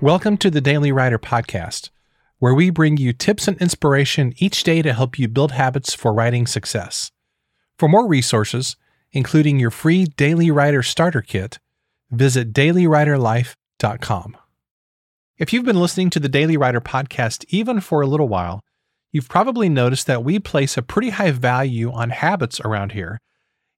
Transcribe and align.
Welcome 0.00 0.36
to 0.38 0.50
the 0.52 0.60
Daily 0.60 0.92
Writer 0.92 1.18
Podcast, 1.18 1.90
where 2.38 2.54
we 2.54 2.70
bring 2.70 2.98
you 2.98 3.12
tips 3.12 3.48
and 3.48 3.60
inspiration 3.60 4.32
each 4.36 4.62
day 4.62 4.80
to 4.80 4.92
help 4.92 5.18
you 5.18 5.26
build 5.26 5.50
habits 5.50 5.92
for 5.92 6.14
writing 6.14 6.46
success. 6.46 7.10
For 7.80 7.88
more 7.88 8.06
resources, 8.06 8.76
including 9.10 9.58
your 9.58 9.72
free 9.72 10.04
Daily 10.04 10.52
Writer 10.52 10.84
Starter 10.84 11.20
Kit, 11.20 11.58
visit 12.12 12.52
dailywriterlife.com. 12.52 14.36
If 15.36 15.52
you've 15.52 15.64
been 15.64 15.80
listening 15.80 16.10
to 16.10 16.20
the 16.20 16.28
Daily 16.28 16.56
Writer 16.56 16.80
Podcast 16.80 17.44
even 17.48 17.80
for 17.80 18.00
a 18.00 18.06
little 18.06 18.28
while, 18.28 18.60
you've 19.10 19.28
probably 19.28 19.68
noticed 19.68 20.06
that 20.06 20.22
we 20.22 20.38
place 20.38 20.76
a 20.76 20.82
pretty 20.82 21.10
high 21.10 21.32
value 21.32 21.90
on 21.90 22.10
habits 22.10 22.60
around 22.60 22.92
here. 22.92 23.18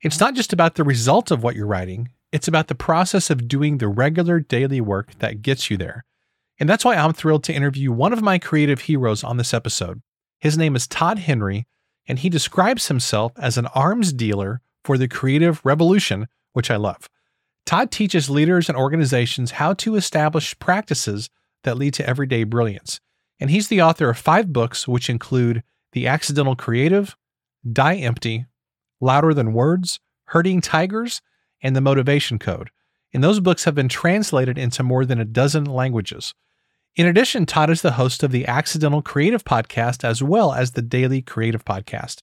It's 0.03 0.21
not 0.21 0.35
just 0.35 0.53
about 0.53 0.75
the 0.75 0.85
result 0.85 1.31
of 1.31 1.43
what 1.43 1.57
you're 1.57 1.67
writing, 1.67 2.11
it's 2.31 2.47
about 2.47 2.69
the 2.69 2.75
process 2.75 3.31
of 3.31 3.49
doing 3.49 3.79
the 3.79 3.89
regular 3.89 4.39
daily 4.39 4.83
work 4.83 5.19
that 5.21 5.41
gets 5.41 5.71
you 5.71 5.79
there. 5.79 6.05
And 6.61 6.69
that's 6.69 6.85
why 6.85 6.95
I'm 6.95 7.15
thrilled 7.15 7.43
to 7.45 7.55
interview 7.55 7.91
one 7.91 8.13
of 8.13 8.21
my 8.21 8.39
creative 8.39 8.83
heroes 8.83 9.25
on 9.25 9.39
this 9.39 9.55
episode. 9.55 10.03
His 10.39 10.59
name 10.59 10.77
is 10.77 10.87
Todd 10.87 11.19
Henry, 11.19 11.67
and 12.07 12.19
he 12.19 12.29
describes 12.29 12.89
himself 12.89 13.33
as 13.39 13.57
an 13.57 13.67
arms 13.69 14.13
dealer 14.13 14.61
for 14.85 14.99
the 14.99 15.09
creative 15.09 15.63
revolution, 15.65 16.29
which 16.53 16.71
I 16.71 16.77
love. 16.77 17.09
Todd 17.65 17.91
teaches 17.91 18.29
leaders 18.29 18.69
and 18.69 18.77
organizations 18.77 19.53
how 19.53 19.73
to 19.75 19.97
establish 19.97 20.59
practices 20.59 21.31
that 21.65 21.79
lead 21.79 21.95
to 21.95 22.07
everyday 22.07 22.45
brilliance. 22.45 23.01
And 23.39 23.51
he's 23.51 23.69
the 23.69 23.81
author 23.81 24.11
of 24.11 24.19
five 24.19 24.53
books, 24.53 24.87
which 24.87 25.09
include 25.09 25.63
The 25.93 26.07
Accidental 26.07 26.57
Creative, 26.57 27.17
Die 27.71 27.97
Empty, 27.97 28.45
Louder 29.01 29.33
Than 29.33 29.55
Words, 29.55 29.99
Herding 30.25 30.61
Tigers, 30.61 31.23
and 31.63 31.75
The 31.75 31.81
Motivation 31.81 32.39
Code. 32.39 32.71
And 33.15 33.25
those 33.25 33.41
books 33.41 33.65
have 33.65 33.75
been 33.75 33.89
translated 33.89 34.59
into 34.59 34.83
more 34.83 35.07
than 35.07 35.21
a 35.21 35.25
dozen 35.25 35.65
languages. 35.65 36.35
In 36.97 37.07
addition, 37.07 37.47
Todd 37.47 37.71
is 37.71 37.83
the 37.83 37.93
host 37.93 38.25
of 38.25 38.33
the 38.33 38.47
Accidental 38.49 39.01
Creative 39.01 39.45
Podcast 39.45 40.03
as 40.03 40.25
well 40.25 40.53
as 40.53 40.73
the 40.73 40.83
Daily 40.83 41.23
Creative 41.23 41.65
Podcast. 41.65 42.19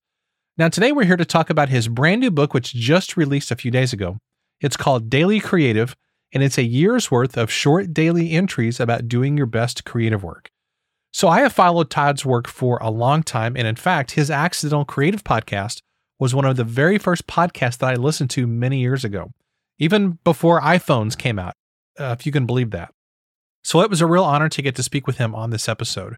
Now, 0.58 0.68
today 0.68 0.92
we're 0.92 1.06
here 1.06 1.16
to 1.16 1.24
talk 1.24 1.50
about 1.50 1.70
his 1.70 1.88
brand 1.88 2.20
new 2.20 2.32
book, 2.32 2.54
which 2.54 2.74
just 2.74 3.16
released 3.16 3.50
a 3.50 3.56
few 3.56 3.72
days 3.72 3.94
ago. 3.94 4.18
It's 4.59 4.76
called 4.76 5.09
Daily 5.09 5.40
Creative, 5.40 5.96
and 6.34 6.44
it's 6.44 6.58
a 6.58 6.64
year's 6.64 7.09
worth 7.09 7.38
of 7.38 7.50
short 7.50 7.94
daily 7.94 8.32
entries 8.32 8.80
about 8.82 9.08
doing 9.08 9.38
your 9.38 9.46
best 9.46 9.86
creative 9.86 10.22
work. 10.22 10.50
So, 11.14 11.30
I 11.30 11.40
have 11.40 11.54
followed 11.54 11.90
Todd's 11.90 12.26
work 12.26 12.48
for 12.48 12.78
a 12.81 12.92
long 12.92 13.24
time, 13.24 13.56
and 13.56 13.68
in 13.68 13.78
fact, 13.78 14.12
his 14.12 14.30
Accidental 14.30 14.84
Creative 14.84 15.24
Podcast 15.24 15.81
was 16.20 16.36
one 16.36 16.46
of 16.46 16.58
the 16.58 16.66
very 16.66 16.98
first 16.98 17.26
podcasts 17.26 17.78
that 17.78 17.92
I 17.92 17.96
listened 17.96 18.31
to 18.31 18.46
many 18.46 18.81
years 18.81 19.06
ago, 19.06 19.31
even 19.80 20.20
before 20.26 20.59
iPhones 20.59 21.18
came 21.18 21.40
out, 21.40 21.54
uh, 21.98 22.16
if 22.20 22.26
you 22.26 22.34
can 22.34 22.46
believe 22.46 22.72
that. 22.72 22.94
So 23.68 23.82
it 23.82 23.90
was 23.90 24.00
a 24.00 24.08
real 24.08 24.23
honor 24.23 24.48
to 24.48 24.62
get 24.62 24.78
to 24.78 24.82
speak 24.82 25.08
with 25.08 25.18
him 25.18 25.36
on 25.36 25.50
this 25.50 25.68
episode. 25.68 26.16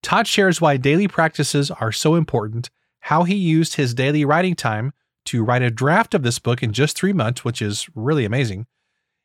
Todd 0.00 0.28
shares 0.28 0.60
why 0.60 0.76
daily 0.76 1.08
practices 1.08 1.68
are 1.72 1.90
so 1.90 2.14
important, 2.14 2.70
how 3.00 3.24
he 3.24 3.34
used 3.34 3.74
his 3.74 3.94
daily 3.94 4.24
writing 4.24 4.54
time 4.54 4.92
to 5.24 5.42
write 5.42 5.62
a 5.62 5.72
draft 5.72 6.14
of 6.14 6.22
this 6.22 6.38
book 6.38 6.62
in 6.62 6.72
just 6.72 6.96
three 6.96 7.12
months, 7.12 7.44
which 7.44 7.60
is 7.60 7.88
really 7.96 8.24
amazing. 8.24 8.66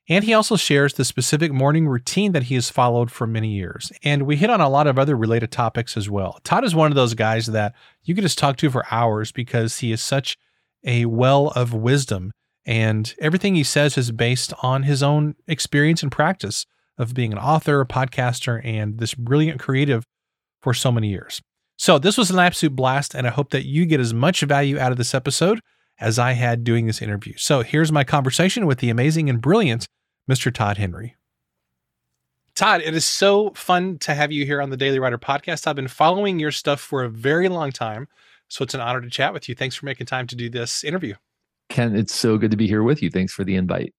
And 0.10 0.24
he 0.24 0.34
also 0.34 0.56
shares 0.56 0.96
the 0.96 1.06
specific 1.06 1.54
morning 1.54 1.88
routine 1.88 2.32
that 2.32 2.46
he 2.46 2.56
has 2.56 2.72
followed 2.72 3.12
for 3.12 3.28
many 3.28 3.50
years. 3.50 3.92
And 4.04 4.24
we 4.24 4.38
hit 4.38 4.50
on 4.50 4.62
a 4.62 4.68
lot 4.68 4.88
of 4.88 4.98
other 4.98 5.16
related 5.16 5.52
topics 5.52 5.96
as 5.96 6.10
well. 6.10 6.40
Todd 6.44 6.66
is 6.66 6.74
one 6.74 6.92
of 6.92 6.96
those 6.96 7.14
guys 7.14 7.46
that 7.46 7.76
you 8.02 8.16
can 8.16 8.24
just 8.24 8.40
talk 8.40 8.58
to 8.58 8.72
for 8.72 8.84
hours 8.90 9.32
because 9.32 9.78
he 9.78 9.92
is 9.92 10.02
such 10.02 10.40
a 10.84 11.06
well 11.06 11.50
of 11.50 11.72
wisdom. 11.72 12.32
And 12.66 13.14
everything 13.22 13.54
he 13.54 13.64
says 13.64 13.96
is 13.96 14.10
based 14.10 14.54
on 14.64 14.82
his 14.82 15.04
own 15.04 15.36
experience 15.48 16.02
and 16.02 16.12
practice 16.12 16.66
of 17.00 17.14
being 17.14 17.32
an 17.32 17.40
author, 17.40 17.82
a 17.82 17.88
podcaster, 17.88 18.62
and 18.64 19.00
this 19.00 19.16
brilliant 19.16 19.60
creative 19.60 20.04
for 20.62 20.74
so 20.74 20.92
many 20.92 21.08
years. 21.08 21.42
So, 21.78 21.98
this 21.98 22.18
was 22.18 22.30
an 22.30 22.38
absolute 22.38 22.76
blast, 22.76 23.16
and 23.16 23.26
I 23.26 23.30
hope 23.30 23.52
that 23.52 23.66
you 23.66 23.86
get 23.86 24.02
as 24.02 24.14
much 24.14 24.42
value 24.42 24.78
out 24.78 24.92
of 24.92 24.98
this 24.98 25.16
episode 25.16 25.62
as 26.00 26.20
I 26.20 26.34
had 26.34 26.64
doing 26.66 26.86
this 26.86 27.02
interview. 27.02 27.34
So, 27.38 27.62
here's 27.62 27.92
my 27.92 28.04
conversation 28.04 28.66
with 28.66 28.80
the 28.80 28.90
amazing 28.90 29.30
and 29.30 29.42
brilliant 29.42 29.88
Mr. 30.30 30.54
Todd 30.54 30.78
Henry. 30.78 31.16
Todd, 32.54 32.82
it 32.84 32.94
is 32.94 33.06
so 33.06 33.52
fun 33.52 33.98
to 34.00 34.14
have 34.14 34.34
you 34.34 34.46
here 34.46 34.62
on 34.62 34.70
the 34.70 34.76
Daily 34.76 35.00
Writer 35.00 35.18
podcast. 35.18 35.66
I've 35.66 35.78
been 35.78 35.88
following 35.88 36.40
your 36.40 36.52
stuff 36.52 36.82
for 36.82 37.04
a 37.04 37.10
very 37.10 37.48
long 37.48 37.72
time, 37.72 38.10
so 38.50 38.64
it's 38.64 38.74
an 38.74 38.82
honor 38.82 39.00
to 39.00 39.10
chat 39.10 39.32
with 39.32 39.48
you. 39.48 39.56
Thanks 39.56 39.78
for 39.78 39.86
making 39.86 40.08
time 40.08 40.28
to 40.28 40.36
do 40.36 40.50
this 40.50 40.84
interview. 40.84 41.16
Kent, 41.70 41.96
it's 41.96 42.14
so 42.14 42.38
good 42.38 42.52
to 42.52 42.58
be 42.58 42.68
here 42.68 42.84
with 42.84 43.02
you. 43.02 43.10
Thanks 43.10 43.32
for 43.32 43.46
the 43.46 43.56
invite. 43.56 43.94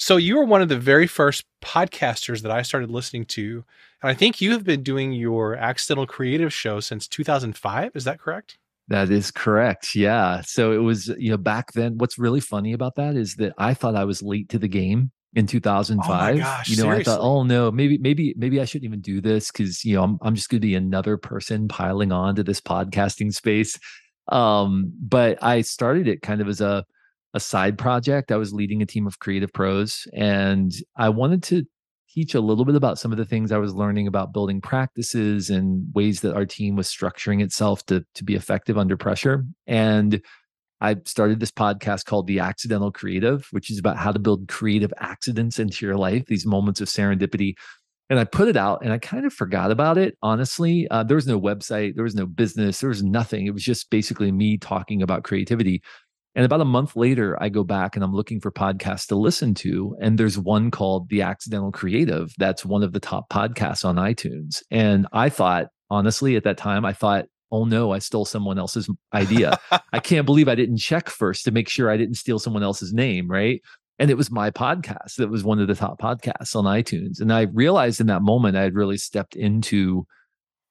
So 0.00 0.16
you 0.16 0.38
were 0.38 0.46
one 0.46 0.62
of 0.62 0.70
the 0.70 0.78
very 0.78 1.06
first 1.06 1.44
podcasters 1.62 2.40
that 2.40 2.50
I 2.50 2.62
started 2.62 2.90
listening 2.90 3.26
to, 3.26 3.62
and 4.02 4.10
I 4.10 4.14
think 4.14 4.40
you 4.40 4.52
have 4.52 4.64
been 4.64 4.82
doing 4.82 5.12
your 5.12 5.56
accidental 5.56 6.06
creative 6.06 6.54
show 6.54 6.80
since 6.80 7.06
2005. 7.06 7.92
Is 7.94 8.04
that 8.04 8.18
correct? 8.18 8.56
That 8.88 9.10
is 9.10 9.30
correct. 9.30 9.94
Yeah. 9.94 10.40
So 10.40 10.72
it 10.72 10.78
was, 10.78 11.08
you 11.18 11.30
know, 11.30 11.36
back 11.36 11.72
then, 11.72 11.98
what's 11.98 12.18
really 12.18 12.40
funny 12.40 12.72
about 12.72 12.94
that 12.96 13.14
is 13.14 13.34
that 13.36 13.52
I 13.58 13.74
thought 13.74 13.94
I 13.94 14.04
was 14.04 14.22
late 14.22 14.48
to 14.48 14.58
the 14.58 14.68
game 14.68 15.10
in 15.34 15.46
2005. 15.46 16.34
Oh 16.34 16.38
gosh, 16.38 16.68
you 16.70 16.76
know, 16.78 16.84
seriously? 16.84 17.00
I 17.00 17.04
thought, 17.04 17.22
oh 17.22 17.42
no, 17.42 17.70
maybe, 17.70 17.98
maybe, 17.98 18.32
maybe 18.38 18.58
I 18.58 18.64
shouldn't 18.64 18.86
even 18.86 19.02
do 19.02 19.20
this 19.20 19.52
because, 19.52 19.84
you 19.84 19.96
know, 19.96 20.02
I'm, 20.02 20.18
I'm 20.22 20.34
just 20.34 20.48
going 20.48 20.62
to 20.62 20.66
be 20.66 20.76
another 20.76 21.18
person 21.18 21.68
piling 21.68 22.10
on 22.10 22.36
to 22.36 22.42
this 22.42 22.62
podcasting 22.62 23.34
space. 23.34 23.78
Um, 24.28 24.94
but 24.98 25.42
I 25.42 25.60
started 25.60 26.08
it 26.08 26.22
kind 26.22 26.40
of 26.40 26.48
as 26.48 26.62
a, 26.62 26.86
a 27.34 27.40
side 27.40 27.78
project. 27.78 28.32
I 28.32 28.36
was 28.36 28.52
leading 28.52 28.82
a 28.82 28.86
team 28.86 29.06
of 29.06 29.18
creative 29.18 29.52
pros 29.52 30.06
and 30.12 30.72
I 30.96 31.08
wanted 31.08 31.42
to 31.44 31.64
teach 32.12 32.34
a 32.34 32.40
little 32.40 32.64
bit 32.64 32.74
about 32.74 32.98
some 32.98 33.12
of 33.12 33.18
the 33.18 33.24
things 33.24 33.52
I 33.52 33.58
was 33.58 33.74
learning 33.74 34.06
about 34.06 34.32
building 34.32 34.60
practices 34.60 35.48
and 35.48 35.86
ways 35.94 36.22
that 36.22 36.34
our 36.34 36.44
team 36.44 36.74
was 36.74 36.88
structuring 36.88 37.42
itself 37.42 37.86
to, 37.86 38.04
to 38.16 38.24
be 38.24 38.34
effective 38.34 38.76
under 38.76 38.96
pressure. 38.96 39.44
And 39.66 40.20
I 40.80 40.96
started 41.04 41.40
this 41.40 41.52
podcast 41.52 42.06
called 42.06 42.26
The 42.26 42.40
Accidental 42.40 42.90
Creative, 42.90 43.46
which 43.50 43.70
is 43.70 43.78
about 43.78 43.96
how 43.96 44.12
to 44.12 44.18
build 44.18 44.48
creative 44.48 44.92
accidents 44.98 45.58
into 45.58 45.86
your 45.86 45.96
life, 45.96 46.26
these 46.26 46.46
moments 46.46 46.80
of 46.80 46.88
serendipity. 46.88 47.54
And 48.08 48.18
I 48.18 48.24
put 48.24 48.48
it 48.48 48.56
out 48.56 48.82
and 48.82 48.92
I 48.92 48.98
kind 48.98 49.24
of 49.24 49.32
forgot 49.32 49.70
about 49.70 49.98
it, 49.98 50.16
honestly. 50.20 50.88
Uh, 50.90 51.04
there 51.04 51.14
was 51.14 51.28
no 51.28 51.40
website, 51.40 51.94
there 51.94 52.02
was 52.02 52.16
no 52.16 52.26
business, 52.26 52.80
there 52.80 52.88
was 52.88 53.04
nothing. 53.04 53.46
It 53.46 53.54
was 53.54 53.62
just 53.62 53.88
basically 53.90 54.32
me 54.32 54.58
talking 54.58 55.00
about 55.00 55.22
creativity. 55.22 55.80
And 56.34 56.44
about 56.44 56.60
a 56.60 56.64
month 56.64 56.94
later, 56.94 57.40
I 57.42 57.48
go 57.48 57.64
back 57.64 57.96
and 57.96 58.04
I'm 58.04 58.14
looking 58.14 58.40
for 58.40 58.52
podcasts 58.52 59.06
to 59.08 59.16
listen 59.16 59.54
to. 59.56 59.96
And 60.00 60.16
there's 60.16 60.38
one 60.38 60.70
called 60.70 61.08
The 61.08 61.22
Accidental 61.22 61.72
Creative. 61.72 62.32
That's 62.38 62.64
one 62.64 62.82
of 62.82 62.92
the 62.92 63.00
top 63.00 63.28
podcasts 63.30 63.84
on 63.84 63.96
iTunes. 63.96 64.62
And 64.70 65.08
I 65.12 65.28
thought, 65.28 65.66
honestly, 65.90 66.36
at 66.36 66.44
that 66.44 66.56
time, 66.56 66.84
I 66.84 66.92
thought, 66.92 67.26
oh 67.50 67.64
no, 67.64 67.92
I 67.92 67.98
stole 67.98 68.24
someone 68.24 68.58
else's 68.58 68.88
idea. 69.12 69.58
I 69.92 69.98
can't 70.02 70.26
believe 70.26 70.48
I 70.48 70.54
didn't 70.54 70.76
check 70.78 71.08
first 71.08 71.44
to 71.44 71.50
make 71.50 71.68
sure 71.68 71.90
I 71.90 71.96
didn't 71.96 72.14
steal 72.14 72.38
someone 72.38 72.62
else's 72.62 72.92
name. 72.92 73.28
Right. 73.28 73.60
And 73.98 74.10
it 74.10 74.16
was 74.16 74.30
my 74.30 74.50
podcast 74.50 75.16
that 75.16 75.30
was 75.30 75.44
one 75.44 75.60
of 75.60 75.68
the 75.68 75.74
top 75.74 76.00
podcasts 76.00 76.56
on 76.56 76.64
iTunes. 76.64 77.20
And 77.20 77.32
I 77.32 77.42
realized 77.42 78.00
in 78.00 78.06
that 78.06 78.22
moment, 78.22 78.56
I 78.56 78.62
had 78.62 78.74
really 78.74 78.96
stepped 78.96 79.36
into 79.36 80.06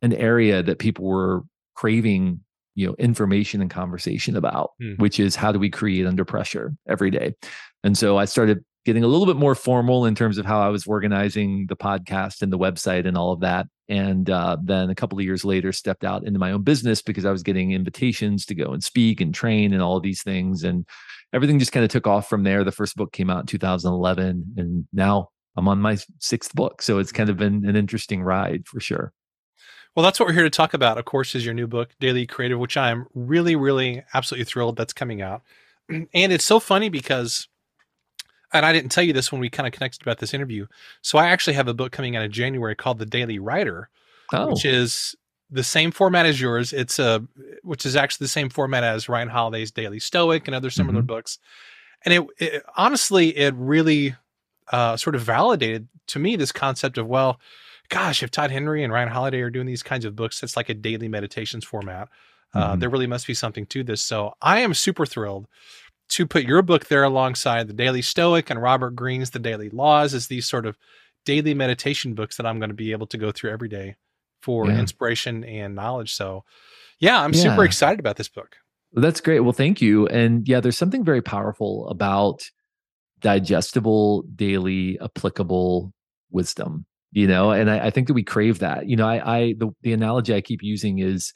an 0.02 0.14
area 0.14 0.64
that 0.64 0.80
people 0.80 1.06
were 1.06 1.44
craving 1.76 2.40
you 2.76 2.88
know 2.88 2.96
information 3.00 3.62
and 3.62 3.70
conversation 3.70 4.36
about 4.36 4.72
Hmm. 4.80 4.94
which 4.98 5.20
is 5.20 5.36
how 5.36 5.52
do 5.52 5.60
we 5.60 5.70
create 5.70 6.06
under 6.06 6.26
pressure 6.26 6.74
every 6.88 7.12
day. 7.12 7.36
And 7.84 7.98
so 7.98 8.18
i 8.18 8.26
started 8.26 8.64
getting 8.86 9.04
a 9.04 9.08
little 9.08 9.26
bit 9.26 9.36
more 9.36 9.56
formal 9.56 10.06
in 10.06 10.16
terms 10.16 10.38
of 10.38 10.46
how 10.46 10.60
i 10.62 10.70
was 10.70 10.88
organizing 10.88 11.66
the 11.68 11.76
podcast 11.76 12.42
and 12.42 12.52
the 12.52 12.58
website 12.58 13.06
and 13.08 13.18
all 13.18 13.32
of 13.32 13.42
that. 13.42 13.68
And 13.90 14.30
uh, 14.30 14.58
then 14.64 14.90
a 14.90 14.96
couple 14.96 15.18
of 15.18 15.26
years 15.26 15.44
later 15.44 15.72
stepped 15.74 16.04
out 16.04 16.24
into 16.26 16.40
my 16.40 16.52
own 16.52 16.62
business 16.64 17.02
because 17.02 17.26
i 17.26 17.32
was 17.32 17.44
getting 17.44 17.72
invitations 17.72 18.46
to 18.46 18.56
go 18.56 18.72
and 18.74 18.84
speak 18.84 19.20
and 19.22 19.34
train 19.34 19.74
and 19.74 19.82
all 19.82 19.98
of 19.98 20.04
these 20.04 20.24
things. 20.24 20.64
And 20.64 20.86
everything 21.34 21.60
just 21.60 21.72
kind 21.72 21.84
of 21.84 21.90
took 21.92 22.08
off 22.08 22.30
from 22.30 22.44
there. 22.44 22.64
The 22.64 22.72
first 22.72 22.96
book 22.96 23.12
came 23.12 23.30
out 23.30 23.42
in 23.42 23.46
2011 23.48 24.54
and 24.58 24.88
now 24.94 25.30
i'm 25.58 25.68
on 25.68 25.80
my 25.82 25.98
sixth 26.20 26.54
book. 26.56 26.82
So 26.82 27.00
it's 27.00 27.12
kind 27.12 27.30
of 27.30 27.38
been 27.38 27.66
an 27.68 27.76
interesting 27.76 28.24
ride 28.24 28.66
for 28.68 28.80
sure 28.80 29.12
Well, 29.96 30.04
that's 30.04 30.20
what 30.20 30.28
we're 30.28 30.34
here 30.34 30.44
to 30.44 30.50
talk 30.50 30.74
about. 30.74 30.98
Of 30.98 31.06
course, 31.06 31.36
is 31.36 31.44
your 31.44 31.54
new 31.54 31.68
book, 31.68 31.90
Daily 32.00 32.26
Creative, 32.26 32.60
which 32.60 32.78
I 32.78 32.92
am 32.92 33.08
really, 33.14 33.56
really, 33.56 34.04
absolutely 34.14 34.46
thrilled 34.46 34.76
that's 34.78 34.94
coming 34.94 35.22
out. 35.22 35.42
And 35.90 36.32
it's 36.32 36.46
so 36.46 36.60
funny 36.60 36.88
because, 36.90 37.48
and 38.54 38.64
I 38.64 38.72
didn't 38.72 38.92
tell 38.92 39.04
you 39.04 39.12
this 39.14 39.32
when 39.32 39.42
we 39.42 39.50
kind 39.50 39.66
of 39.66 39.74
connected 39.74 40.04
about 40.04 40.20
this 40.20 40.36
interview. 40.36 40.68
So 41.02 41.18
I 41.18 41.26
actually 41.28 41.54
have 41.56 41.68
a 41.68 41.74
book 41.74 41.92
coming 41.92 42.16
out 42.16 42.24
in 42.24 42.32
January 42.32 42.76
called 42.76 43.00
The 43.00 43.08
Daily 43.08 43.40
Writer, 43.40 43.90
oh 44.32 44.50
which 44.50 44.66
is 44.66 45.16
the 45.50 45.64
same 45.64 45.90
format 45.92 46.28
as 46.28 46.40
yours. 46.40 46.74
It's 46.74 47.00
a, 47.00 47.26
which 47.64 47.88
is 47.88 47.96
actually 47.96 48.26
the 48.26 48.30
same 48.30 48.50
format 48.50 48.84
as 48.84 49.10
Ryan 49.10 49.30
Holiday's 49.30 49.72
Daily 49.72 50.00
Stoic 50.00 50.48
and 50.48 50.54
other 50.54 50.70
similar 50.70 51.02
Mhm. 51.02 51.08
books. 51.08 51.40
And 52.06 52.14
it, 52.14 52.24
it 52.38 52.64
honestly, 52.78 53.36
it 53.36 53.56
really 53.58 54.16
uh, 54.72 54.96
sort 54.96 55.16
of 55.16 55.24
validated 55.24 55.88
to 56.08 56.20
me 56.20 56.36
this 56.36 56.52
concept 56.52 57.00
of 57.00 57.08
well, 57.08 57.40
gosh, 57.90 58.24
if 58.24 58.32
Todd 58.32 58.52
Henry 58.52 58.84
and 58.84 58.94
Ryan 58.94 59.10
Holiday 59.10 59.42
are 59.42 59.50
doing 59.50 59.68
these 59.68 59.84
kinds 59.84 60.06
of 60.06 60.16
books, 60.16 60.42
it's 60.44 60.56
like 60.56 60.70
a 60.70 60.74
daily 60.74 61.08
meditations 61.08 61.66
format. 61.66 62.10
Uh, 62.54 62.76
Mhm. 62.76 62.80
there 62.80 62.90
really 62.90 63.08
must 63.08 63.28
be 63.28 63.34
something 63.34 63.66
to 63.68 63.84
this. 63.84 64.02
So 64.04 64.34
I 64.42 64.60
am 64.60 64.74
super 64.74 65.06
thrilled 65.06 65.48
to 66.10 66.26
put 66.26 66.44
your 66.44 66.62
book 66.64 66.88
there 66.88 67.04
alongside 67.04 67.68
the 67.68 67.74
Daily 67.74 68.02
Stoic 68.02 68.50
and 68.50 68.62
Robert 68.62 68.96
Greene's 68.96 69.30
The 69.30 69.40
Daily 69.40 69.70
Laws 69.70 70.14
as 70.16 70.28
these 70.28 70.48
sort 70.48 70.66
of 70.66 70.78
daily 71.26 71.54
meditation 71.54 72.16
books 72.16 72.38
that 72.38 72.46
I'm 72.48 72.58
going 72.60 72.70
to 72.72 72.76
be 72.76 72.92
able 72.92 73.06
to 73.08 73.18
go 73.18 73.32
through 73.32 73.52
every 73.52 73.70
day 73.70 73.96
for 74.42 74.68
Yeah. 74.68 74.80
inspiration 74.80 75.44
and 75.44 75.76
knowledge. 75.76 76.14
So, 76.16 76.44
yeah, 76.98 77.22
I'm 77.22 77.34
Yeah. 77.34 77.42
super 77.44 77.64
excited 77.66 78.00
about 78.00 78.16
this 78.16 78.30
book. 78.30 78.58
That's 78.94 79.22
great. 79.22 79.42
Well, 79.42 79.54
thank 79.54 79.82
you. 79.82 80.08
And 80.08 80.48
yeah, 80.48 80.60
there's 80.62 80.78
something 80.78 81.04
very 81.06 81.22
powerful 81.22 81.88
about 81.90 82.42
digestible, 83.20 84.24
daily, 84.36 84.98
applicable 85.00 85.94
wisdom. 86.32 86.86
You 87.12 87.28
know, 87.28 87.52
and 87.52 87.72
I, 87.72 87.88
I 87.88 87.90
think 87.90 88.08
that 88.08 88.14
we 88.14 88.24
crave 88.24 88.60
that. 88.60 88.88
You 88.88 88.96
know, 88.96 89.08
I, 89.08 89.38
I 89.38 89.54
the 89.58 89.70
the 89.82 89.94
analogy 89.94 90.34
I 90.34 90.42
keep 90.42 90.62
using 90.62 91.00
is, 91.00 91.34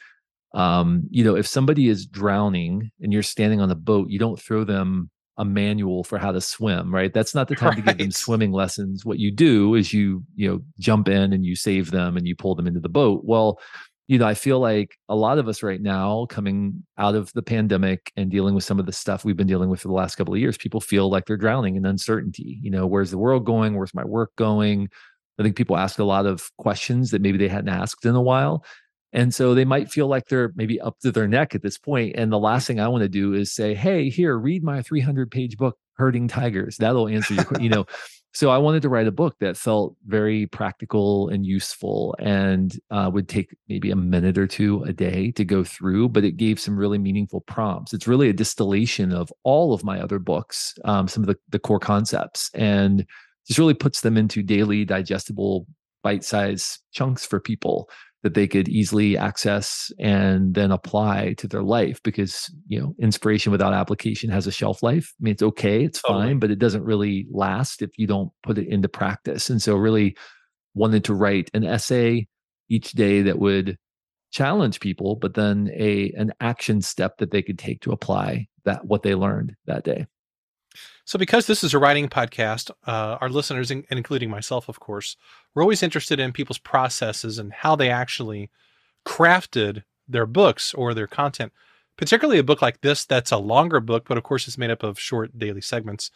um, 0.53 1.07
you 1.09 1.23
know, 1.23 1.35
if 1.35 1.47
somebody 1.47 1.89
is 1.89 2.05
drowning 2.05 2.91
and 3.01 3.11
you're 3.11 3.23
standing 3.23 3.59
on 3.59 3.71
a 3.71 3.75
boat, 3.75 4.09
you 4.09 4.19
don't 4.19 4.39
throw 4.39 4.63
them 4.63 5.09
a 5.37 5.45
manual 5.45 6.03
for 6.03 6.17
how 6.17 6.31
to 6.31 6.41
swim, 6.41 6.93
right? 6.93 7.13
That's 7.13 7.33
not 7.33 7.47
the 7.47 7.55
time 7.63 7.75
to 7.75 7.81
give 7.81 7.97
them 7.97 8.11
swimming 8.11 8.51
lessons. 8.51 9.05
What 9.05 9.19
you 9.19 9.31
do 9.31 9.75
is 9.75 9.93
you, 9.93 10.23
you 10.35 10.49
know, 10.49 10.59
jump 10.79 11.07
in 11.07 11.33
and 11.33 11.45
you 11.45 11.55
save 11.55 11.91
them 11.91 12.17
and 12.17 12.27
you 12.27 12.35
pull 12.35 12.55
them 12.55 12.67
into 12.67 12.79
the 12.79 12.89
boat. 12.89 13.21
Well, 13.23 13.59
you 14.07 14.19
know, 14.19 14.27
I 14.27 14.33
feel 14.33 14.59
like 14.59 14.97
a 15.07 15.15
lot 15.15 15.37
of 15.37 15.47
us 15.47 15.63
right 15.63 15.81
now 15.81 16.25
coming 16.29 16.83
out 16.97 17.15
of 17.15 17.31
the 17.33 17.41
pandemic 17.41 18.11
and 18.17 18.29
dealing 18.29 18.53
with 18.53 18.65
some 18.65 18.79
of 18.79 18.85
the 18.85 18.91
stuff 18.91 19.23
we've 19.23 19.37
been 19.37 19.47
dealing 19.47 19.69
with 19.69 19.79
for 19.79 19.87
the 19.87 19.93
last 19.93 20.15
couple 20.15 20.33
of 20.33 20.39
years, 20.41 20.57
people 20.57 20.81
feel 20.81 21.09
like 21.09 21.25
they're 21.25 21.37
drowning 21.37 21.77
in 21.77 21.85
uncertainty. 21.85 22.59
You 22.61 22.69
know, 22.69 22.85
where's 22.85 23.11
the 23.11 23.17
world 23.17 23.45
going? 23.45 23.75
Where's 23.75 23.93
my 23.93 24.03
work 24.03 24.35
going? 24.35 24.89
I 25.39 25.43
think 25.43 25.55
people 25.55 25.77
ask 25.77 25.99
a 25.99 26.03
lot 26.03 26.25
of 26.25 26.49
questions 26.57 27.11
that 27.11 27.21
maybe 27.21 27.37
they 27.37 27.47
hadn't 27.47 27.69
asked 27.69 28.05
in 28.05 28.15
a 28.15 28.21
while. 28.21 28.63
And 29.13 29.33
so 29.33 29.53
they 29.53 29.65
might 29.65 29.91
feel 29.91 30.07
like 30.07 30.27
they're 30.27 30.51
maybe 30.55 30.81
up 30.81 30.99
to 31.01 31.11
their 31.11 31.27
neck 31.27 31.53
at 31.53 31.61
this 31.61 31.77
point. 31.77 32.15
And 32.15 32.31
the 32.31 32.39
last 32.39 32.65
thing 32.65 32.79
I 32.79 32.87
want 32.87 33.03
to 33.03 33.09
do 33.09 33.33
is 33.33 33.53
say, 33.53 33.75
hey, 33.75 34.09
here, 34.09 34.37
read 34.37 34.63
my 34.63 34.81
300 34.81 35.29
page 35.29 35.55
book, 35.55 35.77
Herding 35.97 36.27
Tigers. 36.27 36.77
That'll 36.77 37.07
answer 37.07 37.35
your, 37.35 37.45
que-" 37.45 37.61
you 37.61 37.69
know. 37.69 37.85
So 38.35 38.49
I 38.49 38.57
wanted 38.57 38.81
to 38.81 38.89
write 38.89 39.05
a 39.05 39.11
book 39.11 39.35
that 39.41 39.57
felt 39.57 39.95
very 40.07 40.47
practical 40.47 41.29
and 41.29 41.45
useful 41.45 42.15
and 42.17 42.75
uh, 42.89 43.11
would 43.13 43.29
take 43.29 43.55
maybe 43.69 43.91
a 43.91 43.95
minute 43.95 44.39
or 44.39 44.47
two 44.47 44.81
a 44.85 44.93
day 44.93 45.29
to 45.33 45.45
go 45.45 45.63
through, 45.63 46.09
but 46.09 46.23
it 46.23 46.35
gave 46.35 46.59
some 46.59 46.75
really 46.75 46.97
meaningful 46.97 47.41
prompts. 47.41 47.93
It's 47.93 48.07
really 48.07 48.29
a 48.29 48.33
distillation 48.33 49.11
of 49.11 49.31
all 49.43 49.71
of 49.71 49.83
my 49.83 50.01
other 50.01 50.17
books, 50.17 50.73
um, 50.83 51.07
some 51.07 51.21
of 51.21 51.27
the, 51.27 51.37
the 51.49 51.59
core 51.59 51.79
concepts, 51.79 52.49
and 52.55 53.05
just 53.47 53.59
really 53.59 53.73
puts 53.73 54.01
them 54.01 54.17
into 54.17 54.41
daily 54.43 54.85
digestible 54.85 55.67
bite-sized 56.03 56.79
chunks 56.91 57.25
for 57.25 57.39
people 57.39 57.89
that 58.23 58.33
they 58.35 58.47
could 58.47 58.69
easily 58.69 59.17
access 59.17 59.91
and 59.99 60.53
then 60.53 60.71
apply 60.71 61.33
to 61.37 61.47
their 61.47 61.61
life 61.61 62.01
because 62.03 62.49
you 62.67 62.79
know 62.79 62.95
inspiration 62.99 63.51
without 63.51 63.73
application 63.73 64.29
has 64.29 64.47
a 64.47 64.51
shelf 64.51 64.81
life. 64.81 65.13
I 65.19 65.23
mean 65.23 65.33
it's 65.33 65.43
okay 65.43 65.83
it's 65.83 66.01
Totally. 66.01 66.27
fine 66.27 66.39
but 66.39 66.51
it 66.51 66.59
doesn't 66.59 66.83
really 66.83 67.27
last 67.31 67.81
if 67.81 67.91
you 67.97 68.07
don't 68.07 68.31
put 68.41 68.57
it 68.57 68.67
into 68.67 68.87
practice. 68.87 69.49
And 69.49 69.61
so 69.61 69.75
really 69.75 70.15
wanted 70.73 71.03
to 71.05 71.13
write 71.13 71.49
an 71.53 71.63
essay 71.65 72.27
each 72.69 72.93
day 72.93 73.21
that 73.23 73.39
would 73.39 73.77
challenge 74.31 74.79
people 74.79 75.15
but 75.15 75.35
then 75.35 75.69
a 75.75 76.11
an 76.17 76.31
action 76.39 76.81
step 76.81 77.17
that 77.17 77.29
they 77.29 77.41
could 77.41 77.59
take 77.59 77.81
to 77.81 77.91
apply 77.91 78.47
that 78.65 78.83
what 78.85 79.03
they 79.03 79.13
learned 79.13 79.53
that 79.67 79.83
day 79.83 80.07
So, 81.05 81.19
because 81.19 81.47
this 81.47 81.63
is 81.63 81.73
a 81.73 81.79
writing 81.79 82.07
podcast, 82.07 82.71
uh, 82.87 83.17
our 83.19 83.29
listeners, 83.29 83.71
in- 83.71 83.85
including 83.89 84.29
myself, 84.29 84.69
of 84.69 84.79
course, 84.79 85.15
we're 85.53 85.61
always 85.61 85.83
interested 85.83 86.19
in 86.19 86.31
people's 86.31 86.57
processes 86.57 87.37
and 87.39 87.51
how 87.51 87.75
they 87.75 87.89
actually 87.89 88.49
crafted 89.05 89.83
their 90.07 90.25
books 90.25 90.73
or 90.73 90.93
their 90.93 91.07
content. 91.07 91.51
Particularly 91.97 92.39
a 92.39 92.43
book 92.43 92.61
like 92.61 92.81
this, 92.81 93.05
that's 93.05 93.31
a 93.31 93.37
longer 93.37 93.79
book, 93.79 94.05
but 94.07 94.17
of 94.17 94.23
course, 94.23 94.47
it's 94.47 94.57
made 94.57 94.71
up 94.71 94.81
of 94.81 94.99
short 94.99 95.37
daily 95.37 95.61
segments. 95.61 96.09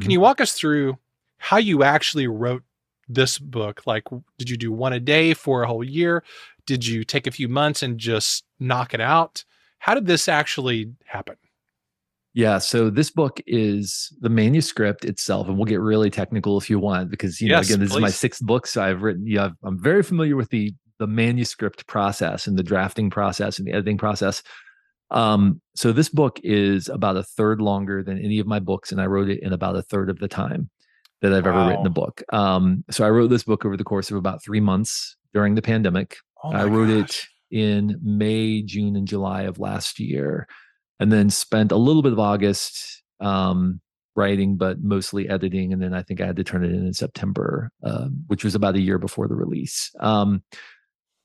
Can 0.00 0.10
you 0.10 0.20
walk 0.20 0.40
us 0.40 0.52
through 0.52 0.98
how 1.38 1.58
you 1.58 1.84
actually 1.84 2.26
wrote 2.26 2.64
this 3.08 3.38
book? 3.38 3.82
Like, 3.86 4.04
did 4.38 4.50
you 4.50 4.56
do 4.56 4.72
one 4.72 4.92
a 4.92 4.98
day 5.00 5.34
for 5.34 5.62
a 5.62 5.68
whole 5.68 5.84
year? 5.84 6.24
Did 6.66 6.84
you 6.84 7.04
take 7.04 7.26
a 7.28 7.30
few 7.30 7.46
months 7.48 7.82
and 7.82 7.96
just 7.98 8.44
knock 8.58 8.92
it 8.92 9.00
out? 9.00 9.44
How 9.78 9.94
did 9.94 10.06
this 10.06 10.28
actually 10.28 10.92
happen? 11.06 11.36
Yeah. 12.40 12.58
So 12.58 12.90
this 12.90 13.10
book 13.10 13.40
is 13.46 14.12
the 14.20 14.28
manuscript 14.30 15.04
itself, 15.04 15.46
and 15.48 15.56
we'll 15.56 15.66
get 15.66 15.80
really 15.80 16.10
technical 16.10 16.58
if 16.58 16.70
you 16.70 16.78
want, 16.78 17.10
because 17.10 17.40
you 17.40 17.48
know, 17.48 17.56
again, 17.68 17.80
this 17.80 17.90
is 17.90 18.00
my 18.02 18.08
sixth 18.10 18.42
book, 18.42 18.66
so 18.66 18.82
I've 18.82 19.02
written. 19.02 19.26
Yeah, 19.26 19.46
I've- 19.46 19.54
I'm 19.62 19.78
very 19.82 20.02
familiar 20.02 20.36
with 20.36 20.50
the 20.50 20.72
the 20.98 21.06
manuscript 21.06 21.86
process 21.86 22.46
and 22.46 22.58
the 22.58 22.62
drafting 22.62 23.08
process 23.10 23.58
and 23.58 23.66
the 23.66 23.72
editing 23.72 23.96
process. 23.98 24.42
Um, 25.10 25.60
so 25.74 25.92
this 25.92 26.08
book 26.10 26.38
is 26.44 26.88
about 26.88 27.16
a 27.16 27.22
third 27.22 27.60
longer 27.60 28.02
than 28.02 28.18
any 28.18 28.38
of 28.38 28.46
my 28.46 28.60
books, 28.60 28.92
and 28.92 29.00
I 29.00 29.06
wrote 29.06 29.28
it 29.30 29.40
in 29.42 29.52
about 29.52 29.76
a 29.76 29.82
third 29.82 30.10
of 30.10 30.18
the 30.18 30.28
time 30.28 30.68
that 31.22 31.32
I've 31.32 31.46
ever 31.46 31.66
written 31.68 31.86
a 31.86 31.90
book. 31.90 32.22
Um, 32.32 32.84
so 32.90 33.04
I 33.04 33.10
wrote 33.10 33.28
this 33.28 33.44
book 33.44 33.64
over 33.64 33.76
the 33.76 33.84
course 33.84 34.10
of 34.10 34.16
about 34.16 34.42
three 34.42 34.60
months 34.60 35.16
during 35.34 35.54
the 35.54 35.62
pandemic. 35.62 36.16
Oh 36.44 36.52
I 36.52 36.64
wrote 36.64 36.88
gosh. 36.88 37.28
it 37.50 37.58
in 37.58 37.98
May, 38.02 38.62
June, 38.62 38.94
and 38.96 39.06
July 39.08 39.42
of 39.42 39.58
last 39.58 39.98
year, 40.00 40.46
and 41.00 41.10
then 41.10 41.30
spent 41.30 41.72
a 41.72 41.76
little 41.76 42.02
bit 42.02 42.12
of 42.12 42.20
August 42.20 43.02
um, 43.18 43.80
writing, 44.14 44.56
but 44.56 44.80
mostly 44.80 45.28
editing. 45.28 45.72
And 45.72 45.82
then 45.82 45.94
I 45.94 46.02
think 46.02 46.20
I 46.20 46.26
had 46.26 46.36
to 46.36 46.44
turn 46.44 46.64
it 46.64 46.70
in 46.70 46.86
in 46.86 46.92
September, 46.92 47.72
um, 47.82 48.24
which 48.28 48.44
was 48.44 48.54
about 48.54 48.76
a 48.76 48.80
year 48.80 48.98
before 48.98 49.26
the 49.26 49.34
release. 49.34 49.90
Um, 49.98 50.44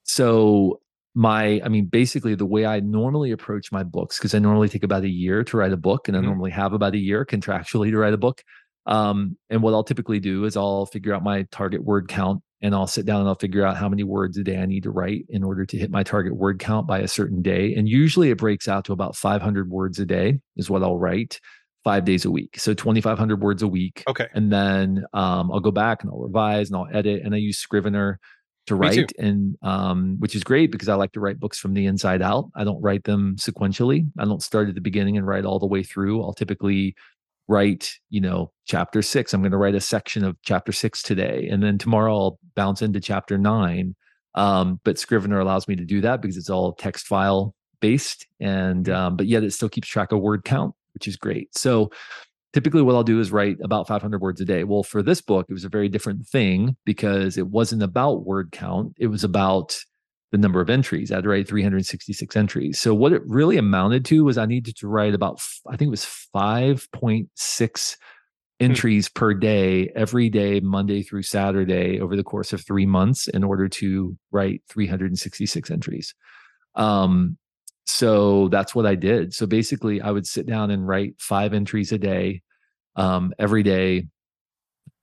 so 0.04 0.80
my, 1.13 1.62
I 1.63 1.69
mean, 1.69 1.86
basically 1.86 2.36
the 2.36 2.45
way 2.45 2.66
I 2.66 2.80
normally 2.80 3.31
approach 3.31 3.72
my 3.72 3.83
books, 3.83 4.18
because 4.18 4.33
I 4.33 4.39
normally 4.39 4.69
take 4.69 4.83
about 4.83 5.04
a 5.04 5.10
year 5.10 5.44
to 5.44 5.57
write 5.57 5.74
a 5.74 5.77
book, 5.77 6.07
and. 6.07 6.18
I 6.18 6.22
normally 6.22 6.51
have 6.51 6.74
about 6.74 6.95
a 6.95 6.98
year 7.00 7.25
contractually 7.25 7.92
to 7.92 7.98
write 7.98 8.13
a 8.13 8.18
book. 8.18 8.44
Um, 8.86 9.38
and 9.50 9.62
what 9.62 9.74
I'll 9.74 9.83
typically 9.83 10.19
do 10.19 10.45
is 10.45 10.56
I'll 10.56 10.86
figure 10.86 11.13
out 11.13 11.24
my 11.24 11.44
target 11.51 11.83
word 11.83 12.07
count 12.07 12.42
and 12.62 12.74
I'll 12.74 12.88
sit 12.88 13.06
down 13.06 13.19
and 13.19 13.30
I'll 13.30 13.36
figure 13.36 13.66
out 13.66 13.78
how 13.78 13.90
many 13.90 14.04
words 14.04 14.38
a 14.38 14.44
day 14.44 14.57
I 14.57 14.66
need 14.66 14.84
to 14.84 14.92
write 14.92 15.25
in 15.30 15.44
order 15.44 15.66
to 15.66 15.78
hit 15.78 15.92
my 15.92 16.04
target 16.04 16.36
word 16.36 16.60
count 16.60 16.88
by 16.88 17.00
a 17.00 17.07
certain 17.07 17.42
day. 17.42 17.74
And 17.75 17.88
usually 17.88 18.31
it 18.31 18.38
breaks 18.38 18.68
out 18.68 18.86
to 18.86 18.94
about 18.94 19.16
500 19.16 19.69
words 19.69 20.00
a 20.00 20.06
day 20.06 20.40
is 20.56 20.69
what 20.69 20.84
I'll 20.84 20.98
write 20.98 21.40
five 21.84 22.06
days 22.06 22.25
a 22.25 22.31
week. 22.31 22.60
So 22.60 22.74
2,500 22.74 23.42
words 23.42 23.62
a 23.62 23.68
week. 23.68 24.04
Okay. 24.07 24.28
And 24.34 24.52
then 24.52 25.06
um, 25.13 25.52
I'll 25.52 25.60
go 25.60 25.72
back 25.72 26.02
and 26.02 26.12
I'll 26.12 26.19
revise 26.19 26.69
and 26.69 26.78
I'll 26.78 26.88
edit. 26.92 27.22
And 27.24 27.36
I 27.36 27.38
use 27.38 27.60
Scrivener 27.60 28.19
to 28.68 28.75
write, 28.75 29.12
and 29.19 29.56
um, 29.62 30.16
which 30.19 30.36
is 30.36 30.44
great 30.44 30.72
because 30.72 30.90
I 30.90 30.96
like 30.96 31.12
to 31.12 31.19
write 31.19 31.40
books 31.40 31.60
from 31.60 31.74
the 31.74 31.86
inside 31.86 32.22
out. 32.22 32.50
I 32.56 32.63
don't 32.63 32.81
write 32.81 33.04
them 33.04 33.36
sequentially. 33.38 34.08
I 34.18 34.25
don't 34.25 34.42
start 34.42 34.69
at 34.69 34.75
the 34.75 34.81
beginning 34.81 35.18
and 35.18 35.28
write 35.28 35.46
all 35.46 35.60
the 35.60 35.68
way 35.68 35.84
through. 35.84 36.24
I'll 36.24 36.34
typically 36.34 36.96
write, 37.47 37.92
you 38.09 38.21
know, 38.21 38.51
chapter 38.65 39.01
six. 39.01 39.34
I'm 39.34 39.41
going 39.41 39.51
to 39.51 39.58
write 39.58 39.75
a 39.75 39.81
section 39.81 40.24
of 40.24 40.36
chapter 40.43 40.72
six 40.72 41.01
today, 41.01 41.48
and 41.51 41.62
then 41.62 41.77
tomorrow 41.77 42.15
I'll 42.15 42.39
bounce 42.55 42.81
into 42.81 43.00
chapter 43.00 43.38
nine. 43.38 43.96
Um, 44.36 44.79
but 44.84 45.00
Scrivener 45.00 45.39
allows 45.39 45.67
me 45.67 45.75
to 45.75 45.86
do 45.86 46.01
that 46.01 46.22
because 46.22 46.38
it's 46.38 46.50
all 46.50 46.74
text 46.74 47.08
file 47.08 47.53
based, 47.79 48.25
and 48.39 48.89
um, 48.89 49.15
but 49.15 49.27
yet 49.27 49.43
it 49.43 49.53
still 49.53 49.70
keeps 49.70 49.88
track 49.88 50.12
of 50.12 50.20
word 50.20 50.43
count, 50.43 50.74
which 50.93 51.08
is 51.08 51.15
great. 51.15 51.55
So 51.58 51.89
typically 52.55 52.81
what 52.81 52.96
I'll 52.96 53.03
do 53.03 53.20
is 53.20 53.34
write 53.34 53.58
about 53.62 53.88
500 53.88 54.22
words 54.22 54.39
a 54.39 54.46
day. 54.46 54.63
Well, 54.63 54.81
for 54.81 55.03
this 55.03 55.22
book, 55.22 55.46
it 55.50 55.53
was 55.53 55.65
a 55.65 55.70
very 55.70 55.89
different 55.89 56.25
thing 56.25 56.77
because 56.86 57.38
it 57.38 57.48
wasn't 57.48 57.84
about 57.84 58.25
word 58.25 58.53
count. 58.53 58.93
It 58.98 59.08
was 59.08 59.25
about 59.25 59.77
the 60.32 60.38
number 60.38 60.62
of 60.62 60.70
entries. 60.70 61.12
I 61.12 61.15
had 61.15 61.24
to 61.24 61.29
write 61.29 61.48
366 61.48 62.36
entries. 62.36 62.79
So 62.79 62.94
what 62.94 63.13
it 63.13 63.22
really 63.25 63.58
amounted 63.58 64.05
to 64.05 64.24
was 64.24 64.38
I 64.38 64.46
needed 64.46 64.75
to 64.77 64.88
write 64.88 65.13
about, 65.13 65.41
I 65.67 65.77
think 65.77 65.88
it 65.88 65.91
was 65.91 66.05
5.6 66.36 67.98
entries 68.60 69.10
per 69.10 69.34
day, 69.34 69.89
every 69.96 70.29
day, 70.29 70.60
Monday 70.60 71.03
through 71.03 71.24
Saturday 71.24 72.00
over 72.00 72.15
the 72.15 72.24
course 72.24 72.53
of 72.53 72.65
three 72.65 72.86
months 72.86 73.27
in 73.27 73.44
order 73.44 73.67
to 73.67 74.17
write 74.32 74.62
366 74.70 75.72
entries. 75.72 76.13
Um, 76.75 77.38
so 77.86 78.48
that's 78.50 78.74
what 78.74 78.86
I 78.86 78.96
did. 78.96 79.34
So 79.34 79.46
basically, 79.46 80.01
I 80.01 80.12
would 80.12 80.25
sit 80.25 80.48
down 80.48 80.72
and 80.72 80.88
write 80.88 81.13
five 81.20 81.53
entries 81.53 81.91
a 81.91 81.98
day, 81.98 82.41
um, 82.96 83.34
every 83.38 83.63
day, 83.63 84.08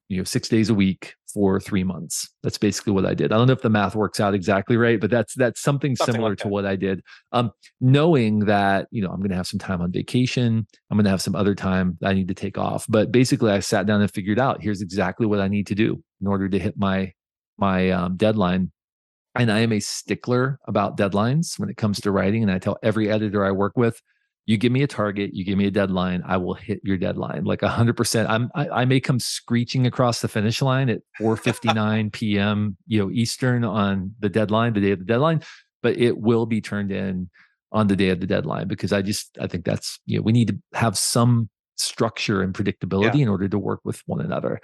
you 0.08 0.18
know, 0.18 0.24
six 0.24 0.48
days 0.48 0.68
a 0.68 0.74
week 0.74 1.14
for 1.32 1.60
three 1.60 1.84
months. 1.84 2.28
That's 2.42 2.58
basically 2.58 2.92
what 2.92 3.06
I 3.06 3.14
did. 3.14 3.32
I 3.32 3.36
don't 3.36 3.46
know 3.46 3.52
if 3.52 3.62
the 3.62 3.70
math 3.70 3.94
works 3.94 4.20
out 4.20 4.34
exactly 4.34 4.76
right, 4.76 5.00
but 5.00 5.10
that's 5.10 5.34
that's 5.34 5.60
something, 5.60 5.96
Something 5.96 6.14
similar 6.14 6.30
like 6.30 6.38
to 6.38 6.48
what 6.48 6.66
I 6.66 6.76
did. 6.76 7.02
Um, 7.32 7.50
knowing 7.80 8.40
that 8.40 8.88
you 8.90 9.02
know 9.02 9.10
I'm 9.10 9.18
going 9.18 9.30
to 9.30 9.36
have 9.36 9.46
some 9.46 9.58
time 9.58 9.80
on 9.80 9.92
vacation, 9.92 10.66
I'm 10.90 10.96
going 10.96 11.04
to 11.04 11.10
have 11.10 11.22
some 11.22 11.36
other 11.36 11.54
time 11.54 11.98
that 12.00 12.08
I 12.08 12.14
need 12.14 12.28
to 12.28 12.34
take 12.34 12.58
off. 12.58 12.86
But 12.88 13.12
basically, 13.12 13.50
I 13.50 13.60
sat 13.60 13.86
down 13.86 14.00
and 14.00 14.10
figured 14.10 14.38
out 14.38 14.62
here's 14.62 14.82
exactly 14.82 15.26
what 15.26 15.40
I 15.40 15.48
need 15.48 15.66
to 15.68 15.74
do 15.74 16.02
in 16.20 16.26
order 16.26 16.48
to 16.48 16.58
hit 16.58 16.74
my 16.76 17.12
my 17.58 17.90
um, 17.90 18.16
deadline 18.16 18.72
and 19.34 19.50
I 19.50 19.60
am 19.60 19.72
a 19.72 19.80
stickler 19.80 20.58
about 20.66 20.96
deadlines 20.96 21.58
when 21.58 21.70
it 21.70 21.76
comes 21.76 22.00
to 22.00 22.10
writing. 22.10 22.42
And 22.42 22.52
I 22.52 22.58
tell 22.58 22.78
every 22.82 23.10
editor 23.10 23.44
I 23.44 23.50
work 23.50 23.76
with, 23.76 24.00
you 24.44 24.56
give 24.56 24.72
me 24.72 24.82
a 24.82 24.86
target, 24.86 25.34
you 25.34 25.44
give 25.44 25.56
me 25.56 25.66
a 25.66 25.70
deadline, 25.70 26.22
I 26.26 26.36
will 26.36 26.54
hit 26.54 26.80
your 26.82 26.96
deadline 26.96 27.44
like 27.44 27.62
hundred 27.62 27.96
percent. 27.96 28.28
I'm 28.28 28.50
I, 28.54 28.68
I 28.68 28.84
may 28.84 29.00
come 29.00 29.20
screeching 29.20 29.86
across 29.86 30.20
the 30.20 30.28
finish 30.28 30.60
line 30.60 30.88
at 30.88 31.00
4:59 31.20 32.12
p.m. 32.12 32.76
you 32.86 33.00
know 33.00 33.10
Eastern 33.10 33.64
on 33.64 34.14
the 34.18 34.28
deadline, 34.28 34.72
the 34.72 34.80
day 34.80 34.90
of 34.90 34.98
the 34.98 35.04
deadline, 35.04 35.42
but 35.82 35.96
it 35.96 36.18
will 36.18 36.46
be 36.46 36.60
turned 36.60 36.90
in 36.90 37.30
on 37.70 37.86
the 37.86 37.96
day 37.96 38.10
of 38.10 38.20
the 38.20 38.26
deadline 38.26 38.68
because 38.68 38.92
I 38.92 39.02
just 39.02 39.36
I 39.40 39.46
think 39.46 39.64
that's 39.64 40.00
you 40.06 40.18
know 40.18 40.22
we 40.22 40.32
need 40.32 40.48
to 40.48 40.58
have 40.74 40.98
some 40.98 41.48
structure 41.76 42.42
and 42.42 42.52
predictability 42.52 43.20
in 43.22 43.28
order 43.28 43.48
to 43.48 43.58
work 43.58 43.80
with 43.84 44.02
one 44.06 44.20
another. 44.20 44.60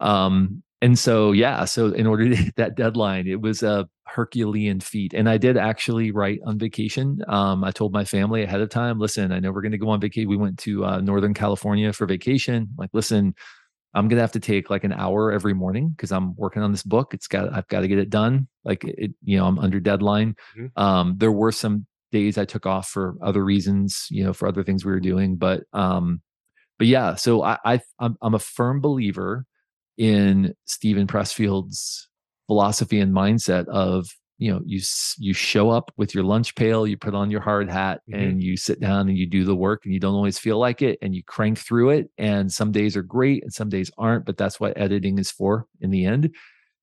Um, 0.00 0.62
and 0.82 0.98
so 0.98 1.30
yeah, 1.30 1.64
so 1.64 1.86
in 1.92 2.06
order 2.06 2.28
to 2.28 2.34
hit 2.36 2.56
that 2.56 2.74
deadline, 2.74 3.28
it 3.28 3.40
was 3.40 3.62
a 3.62 3.88
Herculean 4.06 4.80
feat. 4.80 5.14
And 5.14 5.28
I 5.28 5.38
did 5.38 5.56
actually 5.56 6.10
write 6.10 6.40
on 6.44 6.58
vacation. 6.58 7.22
Um, 7.28 7.62
I 7.62 7.70
told 7.70 7.92
my 7.92 8.04
family 8.04 8.42
ahead 8.42 8.60
of 8.60 8.68
time, 8.68 8.98
listen, 8.98 9.30
I 9.30 9.38
know 9.38 9.52
we're 9.52 9.62
going 9.62 9.72
to 9.72 9.78
go 9.78 9.88
on 9.88 10.00
vacation. 10.00 10.28
We 10.28 10.36
went 10.36 10.58
to 10.60 10.84
uh, 10.84 11.00
Northern 11.00 11.34
California 11.34 11.92
for 11.92 12.06
vacation. 12.06 12.68
Like, 12.76 12.90
listen, 12.92 13.34
I'm 13.94 14.08
gonna 14.08 14.22
have 14.22 14.32
to 14.32 14.40
take 14.40 14.70
like 14.70 14.84
an 14.84 14.92
hour 14.92 15.30
every 15.30 15.54
morning 15.54 15.90
because 15.90 16.12
I'm 16.12 16.34
working 16.36 16.62
on 16.62 16.72
this 16.72 16.82
book. 16.82 17.14
It's 17.14 17.28
got 17.28 17.52
I've 17.52 17.68
got 17.68 17.80
to 17.80 17.88
get 17.88 17.98
it 17.98 18.10
done. 18.10 18.48
Like 18.64 18.84
it, 18.84 19.12
you 19.22 19.36
know, 19.36 19.46
I'm 19.46 19.58
under 19.58 19.80
deadline. 19.80 20.34
Mm-hmm. 20.58 20.82
Um, 20.82 21.14
there 21.18 21.32
were 21.32 21.52
some 21.52 21.86
days 22.10 22.38
I 22.38 22.44
took 22.44 22.66
off 22.66 22.88
for 22.88 23.14
other 23.22 23.44
reasons, 23.44 24.06
you 24.10 24.24
know, 24.24 24.32
for 24.32 24.48
other 24.48 24.64
things 24.64 24.84
we 24.84 24.92
were 24.92 25.00
doing. 25.00 25.36
But 25.36 25.64
um, 25.72 26.22
but 26.78 26.86
yeah, 26.86 27.14
so 27.14 27.42
I, 27.42 27.58
I 27.64 27.80
I'm, 27.98 28.16
I'm 28.22 28.34
a 28.34 28.38
firm 28.38 28.80
believer 28.80 29.46
in 29.98 30.54
Steven 30.64 31.06
Pressfield's 31.06 32.08
philosophy 32.46 33.00
and 33.00 33.14
mindset 33.14 33.66
of 33.68 34.06
you 34.42 34.52
know 34.52 34.60
you 34.66 34.80
you 35.18 35.32
show 35.32 35.70
up 35.70 35.92
with 35.96 36.14
your 36.14 36.24
lunch 36.24 36.56
pail 36.56 36.84
you 36.84 36.96
put 36.96 37.14
on 37.14 37.30
your 37.30 37.40
hard 37.40 37.70
hat 37.70 38.00
mm-hmm. 38.10 38.20
and 38.20 38.42
you 38.42 38.56
sit 38.56 38.80
down 38.80 39.08
and 39.08 39.16
you 39.16 39.24
do 39.24 39.44
the 39.44 39.54
work 39.54 39.84
and 39.84 39.94
you 39.94 40.00
don't 40.00 40.16
always 40.16 40.38
feel 40.38 40.58
like 40.58 40.82
it 40.82 40.98
and 41.00 41.14
you 41.14 41.22
crank 41.22 41.56
through 41.56 41.90
it 41.90 42.10
and 42.18 42.52
some 42.52 42.72
days 42.72 42.96
are 42.96 43.02
great 43.02 43.42
and 43.44 43.52
some 43.52 43.68
days 43.68 43.90
aren't 43.98 44.26
but 44.26 44.36
that's 44.36 44.58
what 44.58 44.76
editing 44.76 45.18
is 45.18 45.30
for 45.30 45.66
in 45.80 45.90
the 45.90 46.04
end. 46.04 46.34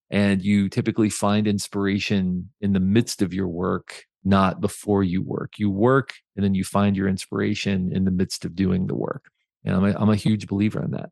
And 0.09 0.41
you 0.41 0.69
typically 0.69 1.09
find 1.09 1.47
inspiration 1.47 2.49
in 2.61 2.73
the 2.73 2.79
midst 2.79 3.21
of 3.21 3.33
your 3.33 3.47
work 3.47 4.05
not 4.23 4.59
before 4.59 5.03
you 5.03 5.21
work. 5.21 5.59
You 5.59 5.69
work 5.69 6.13
and 6.35 6.43
then 6.43 6.55
you 6.55 6.63
find 6.63 6.97
your 6.97 7.07
inspiration 7.07 7.91
in 7.93 8.05
the 8.05 8.11
midst 8.11 8.43
of 8.43 8.55
doing 8.55 8.87
the 8.87 8.95
work. 8.95 9.25
And 9.65 9.75
i'm 9.75 9.83
a, 9.83 9.93
I'm 9.99 10.09
a 10.09 10.15
huge 10.15 10.47
believer 10.47 10.81
in 10.81 10.91
that 10.91 11.09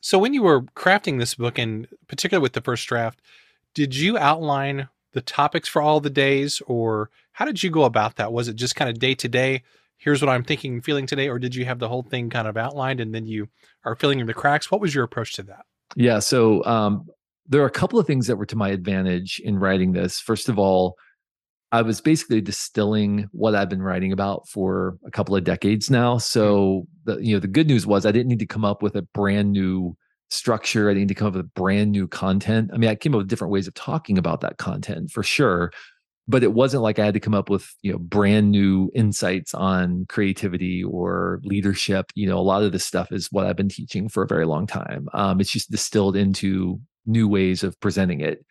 so 0.00 0.18
when 0.18 0.34
you 0.34 0.42
were 0.42 0.62
crafting 0.62 1.18
this 1.18 1.34
book 1.34 1.58
and 1.58 1.88
particularly 2.08 2.42
with 2.42 2.52
the 2.52 2.60
first 2.60 2.86
draft 2.86 3.20
did 3.74 3.94
you 3.94 4.18
outline 4.18 4.88
the 5.12 5.20
topics 5.20 5.68
for 5.68 5.80
all 5.80 6.00
the 6.00 6.10
days, 6.10 6.62
or 6.66 7.10
how 7.32 7.44
did 7.44 7.62
you 7.62 7.70
go 7.70 7.84
about 7.84 8.16
that? 8.16 8.32
Was 8.32 8.48
it 8.48 8.56
just 8.56 8.76
kind 8.76 8.90
of 8.90 8.98
day 8.98 9.14
to 9.14 9.28
day? 9.28 9.62
Here's 9.96 10.22
what 10.22 10.28
I'm 10.28 10.44
thinking 10.44 10.74
and 10.74 10.84
feeling 10.84 11.06
today, 11.06 11.28
or 11.28 11.38
did 11.38 11.54
you 11.54 11.64
have 11.64 11.78
the 11.78 11.88
whole 11.88 12.02
thing 12.02 12.30
kind 12.30 12.46
of 12.46 12.56
outlined 12.56 13.00
and 13.00 13.14
then 13.14 13.26
you 13.26 13.48
are 13.84 13.96
filling 13.96 14.20
in 14.20 14.26
the 14.26 14.34
cracks? 14.34 14.70
What 14.70 14.80
was 14.80 14.94
your 14.94 15.04
approach 15.04 15.34
to 15.34 15.42
that? 15.44 15.64
Yeah, 15.96 16.18
so 16.18 16.64
um, 16.64 17.08
there 17.46 17.62
are 17.62 17.66
a 17.66 17.70
couple 17.70 17.98
of 17.98 18.06
things 18.06 18.26
that 18.26 18.36
were 18.36 18.46
to 18.46 18.56
my 18.56 18.68
advantage 18.68 19.40
in 19.44 19.58
writing 19.58 19.92
this. 19.92 20.20
First 20.20 20.48
of 20.48 20.58
all, 20.58 20.96
I 21.70 21.82
was 21.82 22.00
basically 22.00 22.40
distilling 22.40 23.28
what 23.32 23.54
I've 23.54 23.68
been 23.68 23.82
writing 23.82 24.12
about 24.12 24.48
for 24.48 24.96
a 25.04 25.10
couple 25.10 25.36
of 25.36 25.44
decades 25.44 25.90
now. 25.90 26.18
So 26.18 26.86
the 27.04 27.18
you 27.18 27.34
know 27.34 27.40
the 27.40 27.48
good 27.48 27.66
news 27.66 27.86
was 27.86 28.06
I 28.06 28.12
didn't 28.12 28.28
need 28.28 28.38
to 28.38 28.46
come 28.46 28.64
up 28.64 28.82
with 28.82 28.96
a 28.96 29.02
brand 29.02 29.52
new 29.52 29.96
structure. 30.30 30.88
I 30.88 30.92
didn't 30.92 31.08
need 31.08 31.14
to 31.14 31.14
come 31.14 31.28
up 31.28 31.34
with 31.34 31.54
brand 31.54 31.92
new 31.92 32.08
content. 32.08 32.70
I 32.72 32.78
mean, 32.78 32.90
I 32.90 32.94
came 32.94 33.14
up 33.14 33.18
with 33.18 33.28
different 33.28 33.52
ways 33.52 33.66
of 33.66 33.74
talking 33.74 34.18
about 34.18 34.40
that 34.42 34.58
content 34.58 35.10
for 35.10 35.22
sure, 35.22 35.72
but 36.26 36.42
it 36.42 36.52
wasn't 36.52 36.82
like 36.82 36.98
I 36.98 37.04
had 37.04 37.14
to 37.14 37.20
come 37.20 37.34
up 37.34 37.48
with, 37.48 37.74
you 37.82 37.92
know, 37.92 37.98
brand 37.98 38.50
new 38.50 38.90
insights 38.94 39.54
on 39.54 40.06
creativity 40.08 40.84
or 40.84 41.40
leadership. 41.44 42.12
You 42.14 42.28
know, 42.28 42.38
a 42.38 42.40
lot 42.40 42.62
of 42.62 42.72
this 42.72 42.84
stuff 42.84 43.12
is 43.12 43.32
what 43.32 43.46
I've 43.46 43.56
been 43.56 43.70
teaching 43.70 44.08
for 44.08 44.22
a 44.22 44.28
very 44.28 44.44
long 44.44 44.66
time. 44.66 45.08
Um, 45.14 45.40
it's 45.40 45.50
just 45.50 45.70
distilled 45.70 46.16
into 46.16 46.80
new 47.06 47.26
ways 47.26 47.62
of 47.62 47.78
presenting 47.80 48.20
it. 48.20 48.44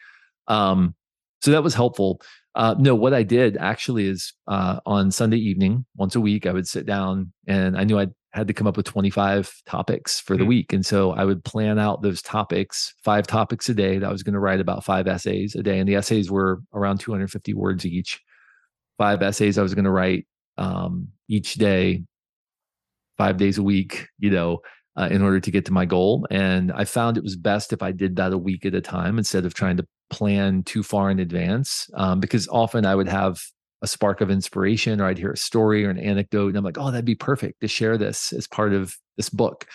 Um, 0.47 0.95
so 1.41 1.51
that 1.51 1.63
was 1.63 1.75
helpful. 1.75 2.21
Uh, 2.57 2.73
no, 2.79 2.95
what 2.95 3.13
I 3.13 3.21
did 3.21 3.55
actually 3.57 4.07
is 4.07 4.33
uh, 4.47 4.79
on 4.83 5.11
Sunday 5.11 5.37
evening, 5.37 5.85
once 5.95 6.15
a 6.15 6.19
week, 6.19 6.47
I 6.47 6.51
would 6.51 6.67
sit 6.67 6.87
down 6.87 7.31
and 7.45 7.77
I 7.77 7.83
knew 7.83 7.99
I'd 7.99 8.13
had 8.33 8.47
to 8.47 8.53
come 8.53 8.65
up 8.65 8.75
with 8.75 8.85
25 8.87 9.51
topics 9.67 10.19
for 10.19 10.35
the 10.35 10.41
mm-hmm. 10.41 10.49
week. 10.49 10.73
And 10.73 10.85
so 10.85 11.11
I 11.11 11.23
would 11.23 11.43
plan 11.43 11.77
out 11.77 12.01
those 12.01 12.21
topics, 12.21 12.93
five 13.03 13.27
topics 13.27 13.69
a 13.69 13.75
day 13.75 13.99
that 13.99 14.07
I 14.07 14.11
was 14.11 14.23
going 14.23 14.33
to 14.33 14.39
write 14.39 14.59
about 14.59 14.83
five 14.83 15.07
essays 15.07 15.55
a 15.55 15.61
day. 15.61 15.77
And 15.77 15.87
the 15.87 15.95
essays 15.95 16.31
were 16.31 16.61
around 16.73 16.99
250 16.99 17.53
words 17.53 17.85
each. 17.85 18.21
Five 18.97 19.21
essays 19.21 19.57
I 19.57 19.63
was 19.63 19.75
going 19.75 19.85
to 19.85 19.91
write 19.91 20.25
um, 20.57 21.09
each 21.27 21.55
day, 21.55 22.03
five 23.19 23.37
days 23.37 23.59
a 23.59 23.63
week, 23.63 24.07
you 24.17 24.31
know, 24.31 24.61
uh, 24.95 25.09
in 25.11 25.21
order 25.21 25.39
to 25.39 25.51
get 25.51 25.65
to 25.65 25.73
my 25.73 25.85
goal. 25.85 26.25
And 26.31 26.71
I 26.71 26.85
found 26.85 27.17
it 27.17 27.23
was 27.23 27.35
best 27.35 27.71
if 27.71 27.83
I 27.83 27.91
did 27.91 28.15
that 28.15 28.33
a 28.33 28.37
week 28.37 28.65
at 28.65 28.73
a 28.73 28.81
time 28.81 29.19
instead 29.19 29.45
of 29.45 29.53
trying 29.53 29.77
to 29.77 29.87
plan 30.09 30.63
too 30.63 30.83
far 30.83 31.09
in 31.09 31.19
advance. 31.19 31.89
Um, 31.93 32.19
because 32.19 32.47
often 32.47 32.85
I 32.85 32.95
would 32.95 33.07
have 33.07 33.41
a 33.81 33.87
spark 33.87 34.21
of 34.21 34.31
inspiration 34.31 34.99
or 34.99 35.05
I'd 35.05 35.17
hear 35.17 35.31
a 35.31 35.37
story 35.37 35.85
or 35.85 35.89
an 35.89 35.99
anecdote 35.99 36.49
and 36.49 36.57
I'm 36.57 36.63
like, 36.63 36.77
oh, 36.77 36.91
that'd 36.91 37.05
be 37.05 37.15
perfect 37.15 37.61
to 37.61 37.67
share 37.67 37.97
this 37.97 38.33
as 38.33 38.47
part 38.47 38.73
of 38.73 38.95
this 39.17 39.29
book. 39.29 39.65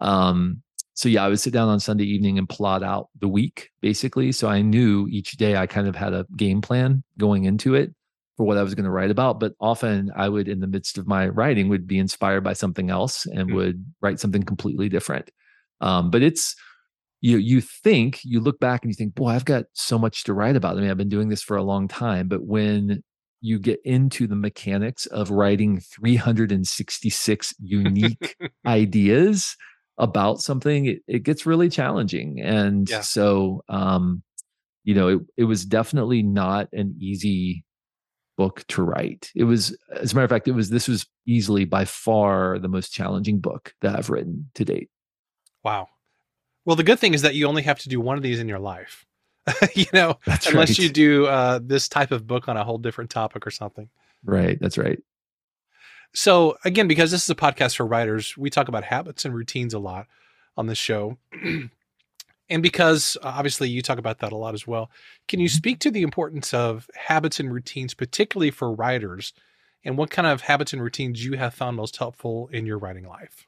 Um, 0.00 0.62
so 0.94 1.08
yeah, 1.08 1.24
I 1.24 1.28
would 1.28 1.40
sit 1.40 1.52
down 1.52 1.68
on 1.68 1.80
Sunday 1.80 2.04
evening 2.04 2.38
and 2.38 2.48
plot 2.48 2.82
out 2.82 3.08
the 3.20 3.28
week 3.28 3.70
basically. 3.80 4.32
So 4.32 4.48
I 4.48 4.62
knew 4.62 5.06
each 5.08 5.32
day 5.32 5.56
I 5.56 5.66
kind 5.66 5.88
of 5.88 5.96
had 5.96 6.12
a 6.12 6.26
game 6.36 6.60
plan 6.60 7.02
going 7.18 7.44
into 7.44 7.74
it 7.74 7.94
for 8.36 8.44
what 8.46 8.58
I 8.58 8.62
was 8.62 8.74
going 8.74 8.84
to 8.84 8.90
write 8.90 9.10
about. 9.10 9.38
But 9.38 9.52
often 9.60 10.10
I 10.16 10.28
would, 10.28 10.48
in 10.48 10.60
the 10.60 10.66
midst 10.66 10.98
of 10.98 11.06
my 11.06 11.28
writing, 11.28 11.68
would 11.68 11.86
be 11.86 11.98
inspired 11.98 12.42
by 12.42 12.52
something 12.52 12.90
else 12.90 13.26
and 13.26 13.48
mm-hmm. 13.48 13.54
would 13.54 13.84
write 14.00 14.20
something 14.20 14.42
completely 14.42 14.88
different. 14.88 15.30
Um, 15.80 16.10
but 16.10 16.22
it's 16.22 16.56
you 17.24 17.38
you 17.38 17.62
think 17.62 18.20
you 18.22 18.38
look 18.38 18.60
back 18.60 18.82
and 18.82 18.90
you 18.90 18.94
think, 18.94 19.14
boy, 19.14 19.30
I've 19.30 19.46
got 19.46 19.64
so 19.72 19.98
much 19.98 20.24
to 20.24 20.34
write 20.34 20.56
about. 20.56 20.76
I 20.76 20.80
mean, 20.82 20.90
I've 20.90 20.98
been 20.98 21.08
doing 21.08 21.30
this 21.30 21.42
for 21.42 21.56
a 21.56 21.62
long 21.62 21.88
time. 21.88 22.28
But 22.28 22.44
when 22.44 23.02
you 23.40 23.58
get 23.58 23.80
into 23.82 24.26
the 24.26 24.36
mechanics 24.36 25.06
of 25.06 25.30
writing 25.30 25.80
366 25.80 27.54
unique 27.60 28.36
ideas 28.66 29.56
about 29.96 30.42
something 30.42 30.84
it, 30.84 30.98
it, 31.06 31.22
gets 31.22 31.46
really 31.46 31.70
challenging 31.70 32.40
and 32.40 32.90
yeah. 32.90 33.00
so 33.00 33.62
um 33.68 34.22
you 34.82 34.92
know 34.92 35.08
it, 35.08 35.20
it 35.36 35.44
was 35.44 35.64
definitely 35.64 36.20
not 36.20 36.68
an 36.72 36.96
easy 36.98 37.64
book 38.36 38.64
to 38.66 38.82
write 38.82 39.30
it 39.36 39.44
was 39.44 39.76
as 39.94 40.12
a 40.12 40.16
matter 40.16 40.24
of 40.24 40.30
fact 40.30 40.48
it 40.48 40.52
was 40.52 40.68
this 40.70 40.88
was 40.88 41.06
easily 41.26 41.64
by 41.64 41.84
far 41.84 42.58
the 42.58 42.66
most 42.66 42.92
challenging 42.92 43.38
book 43.38 43.72
that 43.82 43.94
i've 43.94 44.10
written 44.10 44.50
to 44.54 44.64
date 44.64 44.88
wow 45.62 45.86
well 46.64 46.76
the 46.76 46.82
good 46.82 46.98
thing 46.98 47.14
is 47.14 47.22
that 47.22 47.34
you 47.34 47.46
only 47.46 47.62
have 47.62 47.78
to 47.78 47.88
do 47.88 48.00
one 48.00 48.16
of 48.16 48.22
these 48.22 48.40
in 48.40 48.48
your 48.48 48.58
life 48.58 49.06
you 49.74 49.86
know, 49.92 50.18
that's 50.24 50.46
unless 50.46 50.70
right. 50.70 50.78
you 50.78 50.88
do 50.88 51.26
uh, 51.26 51.60
this 51.62 51.88
type 51.88 52.12
of 52.12 52.26
book 52.26 52.48
on 52.48 52.56
a 52.56 52.64
whole 52.64 52.78
different 52.78 53.10
topic 53.10 53.46
or 53.46 53.50
something. 53.50 53.88
Right. 54.24 54.58
That's 54.60 54.78
right. 54.78 55.02
So 56.14 56.56
again, 56.64 56.88
because 56.88 57.10
this 57.10 57.24
is 57.24 57.30
a 57.30 57.34
podcast 57.34 57.76
for 57.76 57.86
writers, 57.86 58.36
we 58.36 58.48
talk 58.48 58.68
about 58.68 58.84
habits 58.84 59.24
and 59.24 59.34
routines 59.34 59.74
a 59.74 59.78
lot 59.78 60.06
on 60.56 60.66
this 60.66 60.78
show. 60.78 61.18
and 62.48 62.62
because 62.62 63.16
uh, 63.22 63.28
obviously 63.28 63.68
you 63.68 63.82
talk 63.82 63.98
about 63.98 64.20
that 64.20 64.32
a 64.32 64.36
lot 64.36 64.54
as 64.54 64.66
well, 64.66 64.90
can 65.28 65.40
you 65.40 65.48
mm-hmm. 65.48 65.56
speak 65.56 65.80
to 65.80 65.90
the 65.90 66.02
importance 66.02 66.54
of 66.54 66.88
habits 66.94 67.40
and 67.40 67.52
routines, 67.52 67.92
particularly 67.92 68.50
for 68.50 68.72
writers, 68.72 69.32
and 69.84 69.98
what 69.98 70.10
kind 70.10 70.26
of 70.26 70.42
habits 70.42 70.72
and 70.72 70.82
routines 70.82 71.22
you 71.22 71.36
have 71.36 71.52
found 71.52 71.76
most 71.76 71.96
helpful 71.98 72.48
in 72.52 72.64
your 72.64 72.78
writing 72.78 73.06
life? 73.06 73.46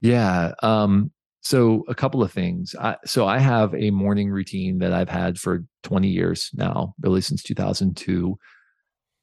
Yeah. 0.00 0.54
Um, 0.62 1.10
so 1.40 1.84
a 1.88 1.94
couple 1.94 2.22
of 2.22 2.32
things. 2.32 2.74
I, 2.80 2.96
so 3.04 3.26
I 3.26 3.38
have 3.38 3.74
a 3.74 3.90
morning 3.90 4.30
routine 4.30 4.78
that 4.78 4.92
I've 4.92 5.08
had 5.08 5.38
for 5.38 5.64
20 5.84 6.08
years 6.08 6.50
now, 6.54 6.94
really 7.00 7.20
since 7.20 7.42
2002. 7.42 8.36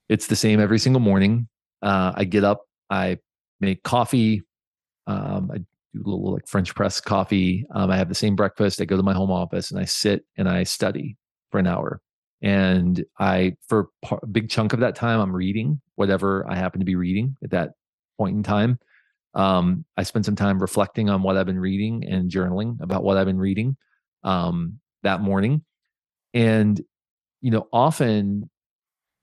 It's 0.08 0.28
the 0.28 0.36
same 0.36 0.60
every 0.60 0.80
single 0.80 1.02
morning. 1.02 1.48
Uh, 1.82 2.14
I 2.16 2.24
get 2.24 2.44
up, 2.44 2.66
I 2.90 3.18
make 3.60 3.84
coffee. 3.84 4.44
Um, 5.08 5.52
I 5.54 5.58
do 5.58 6.02
a 6.06 6.10
little 6.10 6.34
like 6.34 6.48
French 6.48 6.74
press 6.74 7.00
coffee. 7.00 7.66
Um, 7.72 7.92
I 7.92 7.98
have 7.98 8.10
the 8.10 8.16
same 8.16 8.36
breakfast. 8.36 8.82
I 8.82 8.86
go 8.86 8.98
to 8.98 9.04
my 9.04 9.14
home 9.14 9.32
office 9.32 9.72
and 9.72 9.80
I 9.80 9.86
sit 9.86 10.26
and 10.38 10.48
I 10.48 10.64
study 10.64 11.18
for 11.52 11.60
an 11.60 11.68
hour. 11.68 12.02
And 12.42 13.04
I, 13.20 13.56
for 13.68 13.90
a 14.22 14.28
big 14.28 14.50
chunk 14.50 14.74
of 14.74 14.80
that 14.82 14.96
time, 14.96 15.20
I'm 15.20 15.36
reading 15.36 15.82
whatever 15.96 16.46
I 16.50 16.56
happen 16.56 16.80
to 16.80 16.86
be 16.86 16.96
reading 16.96 17.38
at 17.44 17.52
that 17.52 17.72
point 18.18 18.36
in 18.36 18.44
time. 18.44 18.80
Um, 19.36 19.86
I 19.98 20.04
spent 20.04 20.26
some 20.26 20.36
time 20.36 20.60
reflecting 20.60 21.10
on 21.10 21.22
what 21.22 21.38
I've 21.38 21.46
been 21.46 21.60
reading 21.60 22.06
and 22.06 22.32
journaling 22.32 22.80
about 22.82 23.04
what 23.04 23.18
I've 23.18 23.26
been 23.26 23.40
reading 23.40 23.76
um, 24.24 24.80
that 25.04 25.22
morning. 25.22 25.64
And, 26.34 26.82
you 27.42 27.52
know, 27.52 27.68
often 27.72 28.50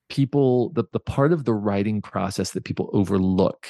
people, 0.09 0.71
the, 0.75 0.85
the 0.92 1.00
part 1.00 1.33
of 1.33 1.45
the 1.45 1.54
writing 1.54 2.02
process 2.02 2.50
that 2.52 2.64
people 2.64 2.90
overlook 2.92 3.69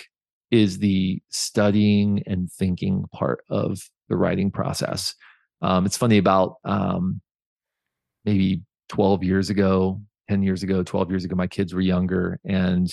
is 0.50 0.78
the 0.78 1.22
studying 1.30 2.22
and 2.26 2.50
thinking 2.52 3.04
part 3.12 3.44
of 3.48 3.80
the 4.08 4.16
writing 4.16 4.50
process. 4.50 5.14
Um, 5.62 5.86
it's 5.86 5.96
funny 5.96 6.18
about 6.18 6.56
um, 6.64 7.20
maybe 8.24 8.62
12 8.88 9.24
years 9.24 9.48
ago, 9.48 10.00
10 10.28 10.42
years 10.42 10.62
ago, 10.62 10.82
12 10.82 11.10
years 11.10 11.24
ago, 11.24 11.34
my 11.34 11.46
kids 11.46 11.72
were 11.72 11.80
younger 11.80 12.38
and 12.44 12.92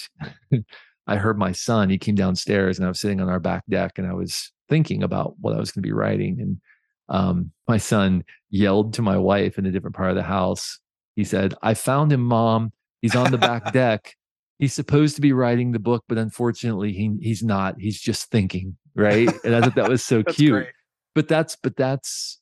I 1.09 1.15
heard 1.15 1.39
my 1.39 1.51
son, 1.51 1.89
he 1.89 1.97
came 1.97 2.13
downstairs 2.13 2.77
and 2.77 2.85
I 2.85 2.89
was 2.89 2.99
sitting 2.99 3.19
on 3.19 3.29
our 3.29 3.39
back 3.39 3.63
deck 3.67 3.97
and 3.97 4.05
I 4.05 4.13
was 4.13 4.51
thinking 4.69 5.01
about 5.01 5.33
what 5.39 5.55
I 5.55 5.59
was 5.59 5.71
going 5.71 5.81
to 5.81 5.87
be 5.87 5.91
writing. 5.91 6.39
And 6.39 6.61
um, 7.09 7.51
my 7.67 7.77
son 7.77 8.23
yelled 8.51 8.93
to 8.93 9.01
my 9.01 9.17
wife 9.17 9.57
in 9.57 9.65
a 9.65 9.71
different 9.71 9.95
part 9.95 10.11
of 10.11 10.15
the 10.15 10.23
house. 10.23 10.79
He 11.15 11.23
said, 11.23 11.55
I 11.63 11.73
found 11.73 12.13
him, 12.13 12.21
mom. 12.21 12.71
He's 13.01 13.15
on 13.15 13.31
the 13.31 13.39
back 13.39 13.73
deck. 13.73 14.13
He's 14.59 14.73
supposed 14.73 15.15
to 15.15 15.21
be 15.21 15.33
writing 15.33 15.71
the 15.71 15.79
book, 15.79 16.03
but 16.07 16.19
unfortunately, 16.19 16.93
he, 16.93 17.17
he's 17.21 17.41
not. 17.41 17.75
He's 17.79 17.99
just 17.99 18.29
thinking. 18.29 18.77
Right. 18.95 19.29
And 19.43 19.55
I 19.55 19.61
thought 19.61 19.75
that 19.75 19.89
was 19.89 20.03
so 20.03 20.21
cute. 20.27 20.51
Great. 20.51 20.67
But 21.15 21.27
that's, 21.27 21.55
but 21.55 21.75
that's 21.75 22.39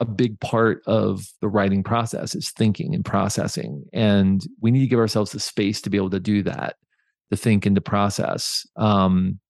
a 0.00 0.04
big 0.04 0.40
part 0.40 0.82
of 0.86 1.26
the 1.40 1.48
writing 1.48 1.84
process 1.84 2.34
is 2.34 2.50
thinking 2.50 2.94
and 2.94 3.04
processing. 3.04 3.84
And 3.92 4.44
we 4.60 4.72
need 4.72 4.80
to 4.80 4.86
give 4.88 4.98
ourselves 4.98 5.30
the 5.30 5.38
space 5.38 5.80
to 5.82 5.90
be 5.90 5.96
able 5.96 6.10
to 6.10 6.20
do 6.20 6.42
that, 6.42 6.76
to 7.30 7.36
think 7.36 7.66
and 7.66 7.74
to 7.76 7.80
process. 7.80 8.66
Um, 8.76 9.40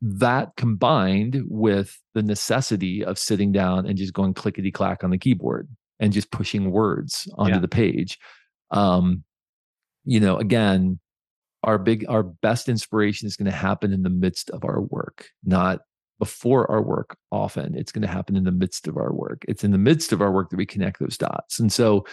that 0.00 0.52
combined 0.56 1.42
with 1.48 2.00
the 2.14 2.22
necessity 2.22 3.04
of 3.04 3.18
sitting 3.18 3.50
down 3.50 3.86
and 3.86 3.98
just 3.98 4.12
going 4.12 4.34
clickety 4.34 4.70
clack 4.70 5.02
on 5.02 5.10
the 5.10 5.18
keyboard 5.18 5.68
and 5.98 6.12
just 6.12 6.30
pushing 6.30 6.70
words 6.70 7.28
onto 7.36 7.54
yeah. 7.54 7.60
the 7.60 7.68
page. 7.68 8.18
Um, 8.70 9.24
you 10.04 10.20
know, 10.20 10.36
again, 10.36 11.00
our 11.64 11.78
big, 11.78 12.06
our 12.08 12.22
best 12.22 12.68
inspiration 12.68 13.26
is 13.26 13.36
going 13.36 13.50
to 13.50 13.56
happen 13.56 13.92
in 13.92 14.02
the 14.02 14.10
midst 14.10 14.50
of 14.50 14.64
our 14.64 14.80
work, 14.80 15.28
not 15.44 15.80
before 16.18 16.70
our 16.70 16.82
work 16.82 17.16
often 17.30 17.76
it's 17.76 17.92
going 17.92 18.02
to 18.02 18.08
happen 18.08 18.36
in 18.36 18.44
the 18.44 18.52
midst 18.52 18.88
of 18.88 18.96
our 18.96 19.12
work 19.12 19.44
it's 19.46 19.64
in 19.64 19.70
the 19.70 19.78
midst 19.78 20.12
of 20.12 20.20
our 20.20 20.32
work 20.32 20.50
that 20.50 20.56
we 20.56 20.66
connect 20.66 20.98
those 20.98 21.16
dots 21.16 21.60
and 21.60 21.72
so 21.72 22.04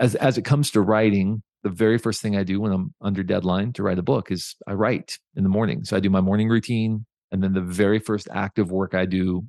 as 0.00 0.14
as 0.16 0.38
it 0.38 0.42
comes 0.42 0.70
to 0.70 0.80
writing 0.80 1.42
the 1.64 1.70
very 1.70 1.98
first 1.98 2.22
thing 2.22 2.36
i 2.36 2.44
do 2.44 2.60
when 2.60 2.72
i'm 2.72 2.94
under 3.00 3.22
deadline 3.22 3.72
to 3.72 3.82
write 3.82 3.98
a 3.98 4.02
book 4.02 4.30
is 4.30 4.54
i 4.68 4.72
write 4.72 5.18
in 5.34 5.42
the 5.42 5.48
morning 5.48 5.84
so 5.84 5.96
i 5.96 6.00
do 6.00 6.10
my 6.10 6.20
morning 6.20 6.48
routine 6.48 7.04
and 7.32 7.42
then 7.42 7.52
the 7.52 7.60
very 7.60 7.98
first 7.98 8.28
active 8.32 8.70
work 8.70 8.94
i 8.94 9.04
do 9.04 9.44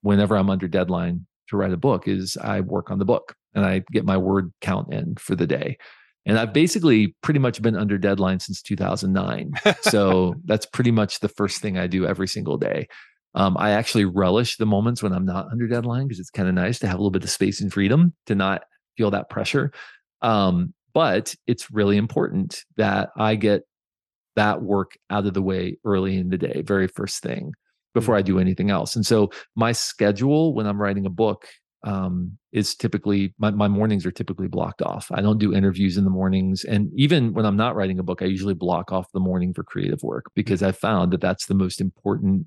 whenever 0.00 0.36
i'm 0.36 0.48
under 0.48 0.68
deadline 0.68 1.26
to 1.48 1.56
write 1.56 1.72
a 1.72 1.76
book 1.76 2.08
is 2.08 2.38
i 2.38 2.60
work 2.60 2.90
on 2.90 2.98
the 2.98 3.04
book 3.04 3.34
and 3.54 3.66
i 3.66 3.82
get 3.92 4.06
my 4.06 4.16
word 4.16 4.52
count 4.62 4.92
in 4.92 5.14
for 5.16 5.36
the 5.36 5.46
day 5.46 5.76
and 6.26 6.38
I've 6.38 6.52
basically 6.52 7.16
pretty 7.22 7.40
much 7.40 7.62
been 7.62 7.76
under 7.76 7.98
deadline 7.98 8.40
since 8.40 8.60
2009. 8.62 9.52
so 9.80 10.34
that's 10.44 10.66
pretty 10.66 10.90
much 10.90 11.20
the 11.20 11.28
first 11.28 11.62
thing 11.62 11.78
I 11.78 11.86
do 11.86 12.06
every 12.06 12.28
single 12.28 12.58
day. 12.58 12.88
Um, 13.34 13.56
I 13.58 13.70
actually 13.70 14.04
relish 14.04 14.56
the 14.56 14.66
moments 14.66 15.02
when 15.02 15.12
I'm 15.12 15.24
not 15.24 15.46
under 15.50 15.66
deadline 15.66 16.08
because 16.08 16.18
it's 16.18 16.30
kind 16.30 16.48
of 16.48 16.54
nice 16.54 16.78
to 16.80 16.88
have 16.88 16.96
a 16.96 16.98
little 16.98 17.10
bit 17.10 17.24
of 17.24 17.30
space 17.30 17.60
and 17.60 17.72
freedom 17.72 18.12
to 18.26 18.34
not 18.34 18.64
feel 18.96 19.10
that 19.12 19.30
pressure. 19.30 19.72
Um, 20.20 20.74
but 21.00 21.34
it's 21.46 21.70
really 21.70 21.96
important 21.96 22.62
that 22.76 23.08
I 23.16 23.34
get 23.34 23.62
that 24.36 24.60
work 24.60 24.98
out 25.08 25.24
of 25.24 25.32
the 25.32 25.40
way 25.40 25.78
early 25.82 26.18
in 26.18 26.28
the 26.28 26.36
day, 26.36 26.60
very 26.60 26.88
first 26.88 27.22
thing 27.22 27.54
before 27.94 28.16
I 28.16 28.20
do 28.20 28.32
mm-hmm. 28.32 28.42
anything 28.42 28.68
else. 28.68 28.94
And 28.94 29.06
so 29.06 29.30
my 29.56 29.72
schedule 29.72 30.52
when 30.52 30.66
I'm 30.66 30.78
writing 30.78 31.06
a 31.06 31.10
book 31.10 31.46
um, 31.84 32.36
is 32.52 32.74
typically 32.74 33.32
my, 33.38 33.50
my 33.50 33.66
mornings 33.66 34.04
are 34.04 34.10
typically 34.10 34.46
blocked 34.46 34.82
off. 34.82 35.10
I 35.10 35.22
don't 35.22 35.38
do 35.38 35.54
interviews 35.54 35.96
in 35.96 36.04
the 36.04 36.10
mornings. 36.10 36.64
And 36.64 36.90
even 36.94 37.32
when 37.32 37.46
I'm 37.46 37.56
not 37.56 37.76
writing 37.76 37.98
a 37.98 38.02
book, 38.02 38.20
I 38.20 38.26
usually 38.26 38.52
block 38.52 38.92
off 38.92 39.06
the 39.14 39.20
morning 39.20 39.54
for 39.54 39.64
creative 39.64 40.02
work 40.02 40.26
because 40.34 40.62
I 40.62 40.72
found 40.72 41.14
that 41.14 41.22
that's 41.22 41.46
the 41.46 41.54
most 41.54 41.80
important 41.80 42.46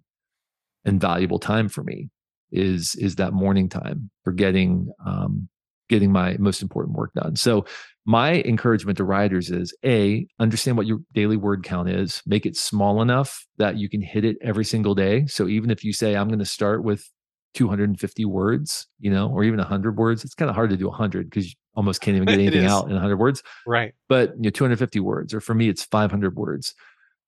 and 0.85 1.01
valuable 1.01 1.39
time 1.39 1.69
for 1.69 1.83
me 1.83 2.11
is 2.51 2.93
is 2.99 3.15
that 3.15 3.33
morning 3.33 3.67
time 3.67 4.11
for 4.23 4.31
getting 4.31 4.91
um, 5.03 5.49
getting 5.89 6.11
my 6.11 6.35
most 6.39 6.61
important 6.61 6.97
work 6.97 7.11
done. 7.13 7.35
So 7.35 7.65
my 8.05 8.41
encouragement 8.41 8.97
to 8.97 9.03
writers 9.03 9.49
is 9.49 9.73
a 9.85 10.27
understand 10.39 10.77
what 10.77 10.85
your 10.85 10.99
daily 11.13 11.37
word 11.37 11.63
count 11.63 11.89
is, 11.89 12.21
make 12.25 12.45
it 12.45 12.57
small 12.57 13.01
enough 13.01 13.45
that 13.57 13.77
you 13.77 13.89
can 13.89 14.01
hit 14.01 14.25
it 14.25 14.37
every 14.41 14.65
single 14.65 14.93
day. 14.93 15.25
So 15.27 15.47
even 15.47 15.71
if 15.71 15.83
you 15.83 15.93
say 15.93 16.15
I'm 16.15 16.27
going 16.27 16.39
to 16.39 16.45
start 16.45 16.83
with 16.83 17.09
250 17.53 18.25
words, 18.25 18.87
you 18.99 19.09
know, 19.09 19.29
or 19.29 19.43
even 19.43 19.59
100 19.59 19.97
words, 19.97 20.25
it's 20.25 20.33
kind 20.33 20.49
of 20.49 20.55
hard 20.55 20.69
to 20.71 20.77
do 20.77 20.87
100 20.87 21.29
because 21.29 21.47
you 21.47 21.53
almost 21.75 22.01
can't 22.01 22.15
even 22.15 22.27
get 22.27 22.33
anything 22.39 22.65
out 22.65 22.85
in 22.85 22.93
100 22.93 23.17
words. 23.17 23.41
Right. 23.65 23.93
But 24.09 24.31
you 24.35 24.43
know 24.43 24.49
250 24.49 24.99
words 24.99 25.33
or 25.33 25.39
for 25.39 25.53
me 25.53 25.69
it's 25.69 25.83
500 25.85 26.35
words. 26.35 26.73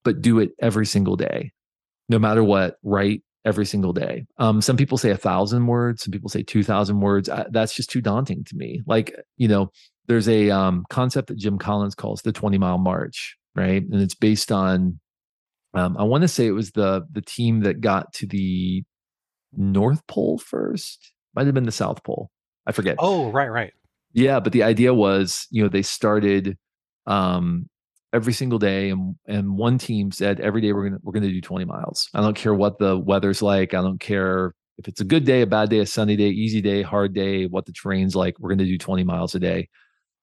But 0.03 0.21
do 0.21 0.39
it 0.39 0.51
every 0.59 0.85
single 0.85 1.15
day. 1.15 1.51
No 2.09 2.19
matter 2.19 2.43
what, 2.43 2.77
write 2.83 3.23
every 3.45 3.65
single 3.65 3.93
day. 3.93 4.25
Um, 4.37 4.61
some 4.61 4.75
people 4.75 4.97
say 4.97 5.11
a 5.11 5.17
thousand 5.17 5.65
words, 5.67 6.03
some 6.03 6.11
people 6.11 6.29
say 6.29 6.43
2000 6.43 6.99
words. 6.99 7.29
I, 7.29 7.45
that's 7.49 7.73
just 7.73 7.89
too 7.89 8.01
daunting 8.01 8.43
to 8.43 8.55
me. 8.55 8.81
Like, 8.85 9.15
you 9.37 9.47
know, 9.47 9.71
there's 10.07 10.27
a 10.27 10.49
um, 10.49 10.85
concept 10.89 11.27
that 11.29 11.37
Jim 11.37 11.57
Collins 11.57 11.95
calls 11.95 12.21
the 12.21 12.31
20 12.31 12.57
mile 12.57 12.77
march, 12.77 13.35
right? 13.55 13.81
And 13.81 14.01
it's 14.01 14.15
based 14.15 14.51
on, 14.51 14.99
um, 15.73 15.97
I 15.97 16.03
want 16.03 16.21
to 16.21 16.27
say 16.27 16.47
it 16.47 16.51
was 16.51 16.71
the, 16.71 17.05
the 17.11 17.21
team 17.21 17.61
that 17.61 17.81
got 17.81 18.13
to 18.13 18.27
the 18.27 18.83
North 19.55 20.05
Pole 20.07 20.37
first, 20.37 21.11
might 21.35 21.45
have 21.45 21.55
been 21.55 21.65
the 21.65 21.71
South 21.71 22.03
Pole. 22.03 22.29
I 22.65 22.71
forget. 22.71 22.95
Oh, 22.99 23.31
right, 23.31 23.49
right. 23.49 23.73
Yeah. 24.13 24.39
But 24.39 24.53
the 24.53 24.63
idea 24.63 24.93
was, 24.93 25.47
you 25.51 25.63
know, 25.63 25.69
they 25.69 25.81
started, 25.81 26.57
um, 27.05 27.69
every 28.13 28.31
single 28.31 28.57
day 28.57 28.89
and 28.89 29.15
and 29.27 29.57
one 29.57 29.77
team 29.77 30.09
said 30.09 30.39
every 30.39 30.61
day 30.61 30.71
we're 30.71 30.89
to 30.89 30.97
we're 31.03 31.11
to 31.11 31.19
do 31.19 31.41
20 31.41 31.65
miles. 31.65 32.09
I 32.13 32.21
don't 32.21 32.35
care 32.35 32.53
what 32.53 32.79
the 32.79 32.97
weather's 32.97 33.41
like. 33.41 33.73
I 33.73 33.81
don't 33.81 33.99
care 33.99 34.55
if 34.77 34.87
it's 34.87 35.01
a 35.01 35.05
good 35.05 35.25
day, 35.25 35.41
a 35.41 35.47
bad 35.47 35.69
day, 35.69 35.79
a 35.79 35.85
sunny 35.85 36.15
day, 36.15 36.29
easy 36.29 36.61
day, 36.61 36.81
hard 36.81 37.13
day, 37.13 37.45
what 37.45 37.65
the 37.65 37.73
terrain's 37.73 38.15
like. 38.15 38.39
We're 38.39 38.49
going 38.49 38.59
to 38.59 38.65
do 38.65 38.77
20 38.77 39.03
miles 39.03 39.35
a 39.35 39.39
day. 39.39 39.69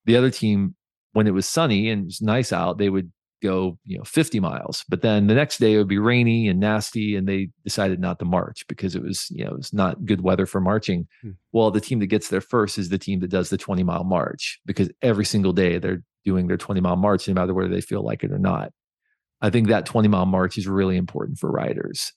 The 0.05 0.17
other 0.17 0.31
team 0.31 0.75
when 1.13 1.27
it 1.27 1.35
was 1.35 1.47
sunny 1.47 1.91
and 1.91 2.03
it 2.03 2.07
was 2.07 2.23
nice 2.23 2.53
out, 2.53 2.79
they 2.79 2.89
would 2.89 3.13
go, 3.43 3.79
you 3.85 3.99
know, 3.99 4.05
50 4.05 4.41
miles. 4.41 4.85
But 4.89 5.03
then 5.03 5.27
the 5.27 5.35
next 5.35 5.59
day 5.59 5.75
it 5.75 5.79
would 5.79 5.89
be 5.89 5.99
rainy 5.99 6.49
and 6.49 6.61
nasty 6.61 7.17
and 7.17 7.29
they 7.29 7.51
decided 7.65 8.01
not 8.01 8.19
to 8.21 8.25
march 8.25 8.65
because 8.69 8.95
it 8.95 9.03
was, 9.03 9.29
you 9.31 9.45
know, 9.45 9.51
it 9.51 9.57
was 9.57 9.73
not 9.73 10.07
good 10.07 10.23
weather 10.23 10.47
for 10.47 10.61
marching. 10.61 11.09
Hmm. 11.21 11.31
Well, 11.51 11.71
the 11.71 11.81
team 11.81 11.99
that 11.99 12.07
gets 12.07 12.29
there 12.29 12.41
first 12.41 12.79
is 12.79 12.89
the 12.89 12.99
team 12.99 13.21
that 13.21 13.31
does 13.31 13.51
the 13.51 13.59
20 13.59 13.83
mile 13.83 14.05
march 14.05 14.61
because 14.65 14.91
every 15.03 15.25
single 15.25 15.53
day 15.53 15.79
they're 15.79 16.03
doing 16.25 16.47
their 16.47 16.57
20 16.57 16.81
mile 16.81 16.97
march, 16.97 17.27
no 17.27 17.35
matter 17.35 17.53
whether 17.53 17.69
they 17.69 17.81
feel 17.81 18.05
like 18.05 18.23
it 18.23 18.33
or 18.33 18.39
not. 18.39 18.73
I 19.41 19.51
think 19.51 19.69
that 19.69 19.87
20 19.87 20.09
mile 20.09 20.27
march 20.27 20.57
is 20.57 20.69
really 20.69 20.97
important 20.97 21.39
for 21.39 21.51
writers. 21.51 22.13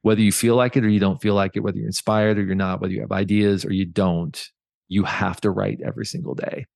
Whether 0.00 0.22
you 0.22 0.32
feel 0.32 0.56
like 0.56 0.76
it 0.76 0.84
or 0.84 0.88
you 0.88 0.98
don't 0.98 1.20
feel 1.20 1.34
like 1.34 1.54
it, 1.54 1.60
whether 1.60 1.76
you're 1.76 1.86
inspired 1.86 2.38
or 2.38 2.42
you're 2.42 2.54
not, 2.54 2.80
whether 2.80 2.94
you 2.94 3.02
have 3.02 3.12
ideas 3.12 3.64
or 3.64 3.72
you 3.72 3.84
don't, 3.84 4.42
you 4.88 5.04
have 5.04 5.40
to 5.42 5.50
write 5.50 5.80
every 5.84 6.06
single 6.06 6.34
day. 6.34 6.66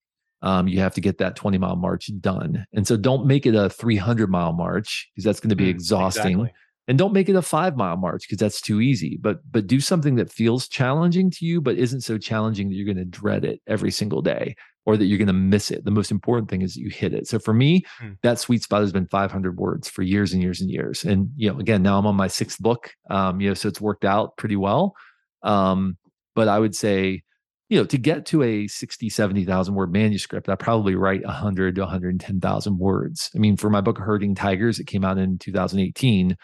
Um, 0.42 0.68
you 0.68 0.80
have 0.80 0.94
to 0.94 1.00
get 1.00 1.18
that 1.18 1.34
20 1.34 1.58
mile 1.58 1.76
march 1.76 2.10
done. 2.20 2.66
And 2.72 2.86
so 2.86 2.96
don't 2.96 3.26
make 3.26 3.46
it 3.46 3.54
a 3.54 3.70
300 3.70 4.30
mile 4.30 4.52
march 4.52 5.08
because 5.14 5.24
that's 5.24 5.40
going 5.40 5.50
to 5.50 5.56
be 5.56 5.66
mm, 5.66 5.70
exhausting. 5.70 6.40
Exactly. 6.40 6.52
And 6.88 6.96
don't 6.98 7.12
make 7.12 7.28
it 7.28 7.34
a 7.34 7.42
five 7.42 7.76
mile 7.76 7.96
march 7.96 8.22
because 8.28 8.38
that's 8.38 8.60
too 8.60 8.80
easy. 8.80 9.18
But 9.20 9.38
but 9.50 9.66
do 9.66 9.80
something 9.80 10.16
that 10.16 10.30
feels 10.30 10.68
challenging 10.68 11.30
to 11.32 11.44
you, 11.44 11.60
but 11.60 11.76
isn't 11.76 12.02
so 12.02 12.16
challenging 12.16 12.68
that 12.68 12.76
you're 12.76 12.84
going 12.84 12.96
to 12.96 13.04
dread 13.04 13.44
it 13.44 13.60
every 13.66 13.90
single 13.90 14.22
day 14.22 14.54
or 14.84 14.96
that 14.96 15.06
you're 15.06 15.18
going 15.18 15.26
to 15.26 15.32
miss 15.32 15.72
it. 15.72 15.84
The 15.84 15.90
most 15.90 16.12
important 16.12 16.48
thing 16.48 16.62
is 16.62 16.74
that 16.74 16.80
you 16.80 16.90
hit 16.90 17.12
it. 17.12 17.26
So 17.26 17.40
for 17.40 17.52
me, 17.52 17.84
hmm. 17.98 18.12
that 18.22 18.38
sweet 18.38 18.62
spot 18.62 18.82
has 18.82 18.92
been 18.92 19.08
500 19.08 19.58
words 19.58 19.88
for 19.88 20.02
years 20.02 20.32
and 20.32 20.40
years 20.40 20.60
and 20.60 20.70
years. 20.70 21.04
And 21.04 21.30
you 21.36 21.52
know, 21.52 21.58
again, 21.58 21.82
now 21.82 21.98
I'm 21.98 22.06
on 22.06 22.14
my 22.14 22.28
sixth 22.28 22.60
book. 22.60 22.92
Um, 23.10 23.40
you 23.40 23.48
know, 23.48 23.54
so 23.54 23.68
it's 23.68 23.80
worked 23.80 24.04
out 24.04 24.36
pretty 24.36 24.56
well. 24.56 24.94
Um, 25.42 25.98
but 26.36 26.46
I 26.46 26.58
would 26.58 26.76
say, 26.76 27.22
you 27.68 27.78
know, 27.78 27.84
to 27.84 27.98
get 27.98 28.26
to 28.26 28.42
a 28.42 28.68
60, 28.68 29.08
70,000 29.08 29.74
word 29.74 29.92
manuscript, 29.92 30.48
I 30.48 30.54
probably 30.54 30.94
write 30.94 31.24
100 31.24 31.74
to 31.74 31.80
110,000 31.82 32.78
words. 32.78 33.30
I 33.34 33.38
mean, 33.38 33.56
for 33.56 33.70
my 33.70 33.80
book, 33.80 33.98
Herding 33.98 34.34
Tigers, 34.34 34.78
it 34.78 34.86
came 34.86 35.04
out 35.04 35.18
in 35.18 35.38
2018. 35.38 36.36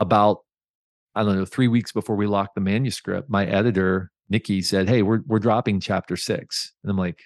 About, 0.00 0.38
I 1.14 1.22
don't 1.22 1.36
know, 1.36 1.44
three 1.44 1.68
weeks 1.68 1.92
before 1.92 2.16
we 2.16 2.26
locked 2.26 2.56
the 2.56 2.60
manuscript, 2.60 3.30
my 3.30 3.46
editor, 3.46 4.10
Nikki, 4.28 4.62
said, 4.62 4.88
Hey, 4.88 5.02
we're, 5.02 5.20
we're 5.26 5.38
dropping 5.38 5.78
chapter 5.78 6.16
six. 6.16 6.72
And 6.82 6.90
I'm 6.90 6.96
like, 6.96 7.20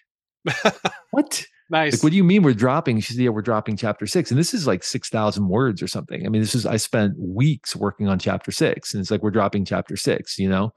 what? 1.11 1.47
Nice. 1.71 1.95
Like, 1.95 2.03
what 2.03 2.11
do 2.11 2.17
you 2.17 2.25
mean 2.25 2.43
we're 2.43 2.53
dropping? 2.53 3.01
She 3.01 3.15
said, 3.15 3.23
yeah, 3.23 3.31
we're 3.31 3.43
dropping 3.43 3.77
chapter 3.77 4.07
six. 4.07 4.31
And 4.31 4.39
this 4.39 4.55
is 4.55 4.67
like 4.67 4.85
6,000 4.85 5.49
words 5.49 5.83
or 5.83 5.89
something. 5.89 6.25
I 6.25 6.29
mean, 6.29 6.43
this 6.43 6.55
is, 6.55 6.67
I 6.67 6.77
spent 6.77 7.15
weeks 7.19 7.75
working 7.75 8.09
on 8.09 8.19
chapter 8.19 8.53
six 8.53 8.95
and 8.95 9.01
it's 9.01 9.11
like, 9.11 9.23
we're 9.23 9.31
dropping 9.31 9.65
chapter 9.65 9.97
six, 9.97 10.39
you 10.39 10.49
know, 10.49 10.71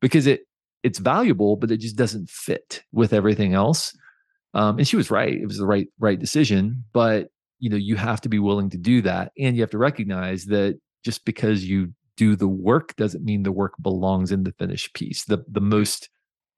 because 0.00 0.26
it, 0.26 0.42
it's 0.86 0.98
valuable, 0.98 1.56
but 1.56 1.70
it 1.70 1.78
just 1.78 1.96
doesn't 1.96 2.30
fit 2.30 2.82
with 2.92 3.12
everything 3.12 3.54
else. 3.54 3.96
Um, 4.54 4.78
and 4.78 4.88
she 4.88 4.96
was 4.96 5.10
right. 5.10 5.34
It 5.34 5.46
was 5.46 5.58
the 5.58 5.66
right, 5.66 5.88
right 5.98 6.18
decision. 6.18 6.84
But, 6.92 7.28
you 7.58 7.68
know, 7.68 7.76
you 7.76 7.96
have 7.96 8.20
to 8.22 8.28
be 8.28 8.38
willing 8.38 8.70
to 8.70 8.78
do 8.78 9.02
that. 9.02 9.32
And 9.38 9.56
you 9.56 9.62
have 9.62 9.70
to 9.70 9.78
recognize 9.78 10.46
that 10.46 10.78
just 11.04 11.24
because 11.24 11.64
you 11.64 11.92
do 12.16 12.36
the 12.36 12.48
work 12.48 12.96
doesn't 12.96 13.24
mean 13.24 13.42
the 13.42 13.52
work 13.52 13.74
belongs 13.82 14.32
in 14.32 14.44
the 14.44 14.52
finished 14.52 14.94
piece. 14.94 15.24
The, 15.24 15.44
the 15.48 15.60
most, 15.60 16.08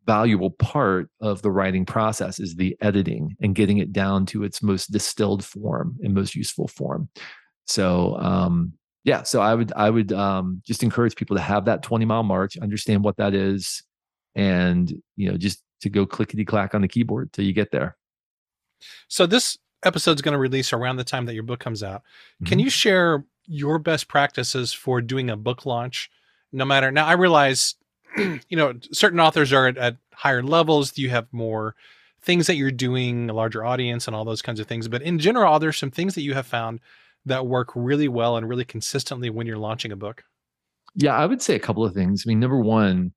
valuable 0.08 0.52
part 0.52 1.10
of 1.20 1.42
the 1.42 1.50
writing 1.50 1.84
process 1.84 2.40
is 2.40 2.54
the 2.54 2.74
editing 2.80 3.36
and 3.42 3.54
getting 3.54 3.76
it 3.76 3.92
down 3.92 4.24
to 4.24 4.42
its 4.42 4.62
most 4.62 4.90
distilled 4.90 5.44
form 5.44 5.96
and 6.02 6.14
most 6.14 6.34
useful 6.34 6.66
form. 6.66 7.10
So, 7.66 8.16
um, 8.18 8.72
yeah, 9.04 9.22
so 9.22 9.42
I 9.42 9.54
would 9.54 9.70
I 9.76 9.90
would 9.90 10.12
um, 10.12 10.62
just 10.66 10.82
encourage 10.82 11.14
people 11.14 11.36
to 11.36 11.42
have 11.42 11.66
that 11.66 11.82
20 11.82 12.06
mile 12.06 12.22
march, 12.22 12.56
understand 12.56 13.04
what 13.04 13.18
that 13.18 13.34
is, 13.34 13.82
and 14.38 15.02
you 15.16 15.30
know 15.30 15.36
just 15.36 15.62
to 15.80 15.90
go 15.90 16.06
clickety 16.06 16.44
clack 16.44 16.74
on 16.74 16.80
the 16.80 16.88
keyboard 16.88 17.32
till 17.32 17.44
you 17.44 17.52
get 17.52 17.70
there. 17.70 17.96
So 19.08 19.26
this 19.26 19.58
episode 19.84 20.14
is 20.14 20.22
going 20.22 20.32
to 20.32 20.38
release 20.38 20.72
around 20.72 20.96
the 20.96 21.04
time 21.04 21.26
that 21.26 21.34
your 21.34 21.42
book 21.42 21.60
comes 21.60 21.82
out. 21.82 22.02
Mm-hmm. 22.36 22.46
Can 22.46 22.58
you 22.58 22.70
share 22.70 23.24
your 23.46 23.78
best 23.78 24.08
practices 24.08 24.72
for 24.72 25.00
doing 25.00 25.28
a 25.28 25.36
book 25.36 25.66
launch? 25.66 26.10
No 26.52 26.64
matter 26.64 26.90
now, 26.90 27.06
I 27.06 27.12
realize 27.12 27.74
you 28.16 28.56
know, 28.56 28.74
certain 28.92 29.20
authors 29.20 29.52
are 29.52 29.66
at, 29.66 29.76
at 29.76 29.96
higher 30.14 30.42
levels. 30.42 30.96
You 30.96 31.10
have 31.10 31.26
more 31.32 31.74
things 32.22 32.46
that 32.46 32.56
you're 32.56 32.70
doing, 32.70 33.28
a 33.28 33.32
larger 33.32 33.64
audience, 33.64 34.06
and 34.06 34.16
all 34.16 34.24
those 34.24 34.42
kinds 34.42 34.60
of 34.60 34.66
things. 34.66 34.88
But 34.88 35.02
in 35.02 35.18
general, 35.18 35.52
are 35.52 35.60
there 35.60 35.72
some 35.72 35.90
things 35.90 36.14
that 36.14 36.22
you 36.22 36.34
have 36.34 36.46
found 36.46 36.80
that 37.26 37.46
work 37.46 37.70
really 37.74 38.08
well 38.08 38.36
and 38.36 38.48
really 38.48 38.64
consistently 38.64 39.30
when 39.30 39.46
you're 39.46 39.58
launching 39.58 39.92
a 39.92 39.96
book? 39.96 40.24
Yeah, 40.94 41.16
I 41.16 41.26
would 41.26 41.42
say 41.42 41.54
a 41.54 41.60
couple 41.60 41.84
of 41.84 41.94
things. 41.94 42.24
I 42.26 42.28
mean, 42.28 42.40
number 42.40 42.58
one, 42.58 43.12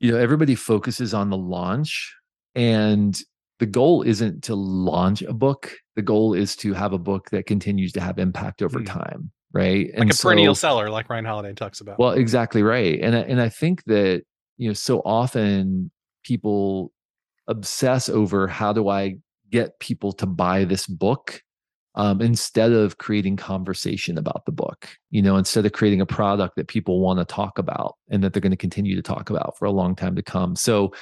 you 0.00 0.12
know 0.12 0.18
everybody 0.18 0.54
focuses 0.54 1.14
on 1.14 1.30
the 1.30 1.36
launch 1.36 2.14
and 2.54 3.20
the 3.58 3.66
goal 3.66 4.02
isn't 4.02 4.44
to 4.44 4.54
launch 4.54 5.22
a 5.22 5.32
book. 5.32 5.72
The 5.96 6.02
goal 6.02 6.32
is 6.32 6.54
to 6.56 6.74
have 6.74 6.92
a 6.92 6.98
book 6.98 7.30
that 7.30 7.46
continues 7.46 7.90
to 7.92 8.00
have 8.00 8.18
impact 8.18 8.62
over 8.62 8.78
mm. 8.78 8.86
time 8.86 9.32
right? 9.52 9.86
Like 9.86 10.00
and 10.00 10.10
a 10.10 10.14
so, 10.14 10.28
perennial 10.28 10.54
seller 10.54 10.90
like 10.90 11.08
ryan 11.08 11.24
holiday 11.24 11.54
talks 11.54 11.80
about. 11.80 11.98
Well 11.98 12.12
exactly 12.12 12.62
right 12.62 12.98
and 13.00 13.14
and 13.14 13.40
i 13.40 13.48
think 13.48 13.84
that 13.84 14.22
you 14.56 14.68
know 14.68 14.74
so 14.74 15.00
often 15.00 15.90
people 16.24 16.92
obsess 17.46 18.08
over 18.08 18.46
how 18.46 18.72
do 18.72 18.88
i 18.88 19.16
get 19.50 19.78
people 19.80 20.12
to 20.12 20.26
buy 20.26 20.64
this 20.64 20.86
book 20.86 21.42
um, 21.94 22.20
instead 22.20 22.72
of 22.72 22.98
creating 22.98 23.36
conversation 23.36 24.18
about 24.18 24.44
the 24.46 24.52
book 24.52 24.88
you 25.10 25.22
know 25.22 25.36
instead 25.36 25.66
of 25.66 25.72
creating 25.72 26.00
a 26.00 26.06
product 26.06 26.56
that 26.56 26.68
people 26.68 27.00
want 27.00 27.18
to 27.18 27.24
talk 27.24 27.58
about 27.58 27.96
and 28.10 28.22
that 28.22 28.32
they're 28.32 28.40
going 28.40 28.50
to 28.50 28.56
continue 28.56 28.96
to 28.96 29.02
talk 29.02 29.30
about 29.30 29.56
for 29.58 29.64
a 29.64 29.70
long 29.70 29.94
time 29.94 30.14
to 30.14 30.22
come 30.22 30.54
so 30.54 30.92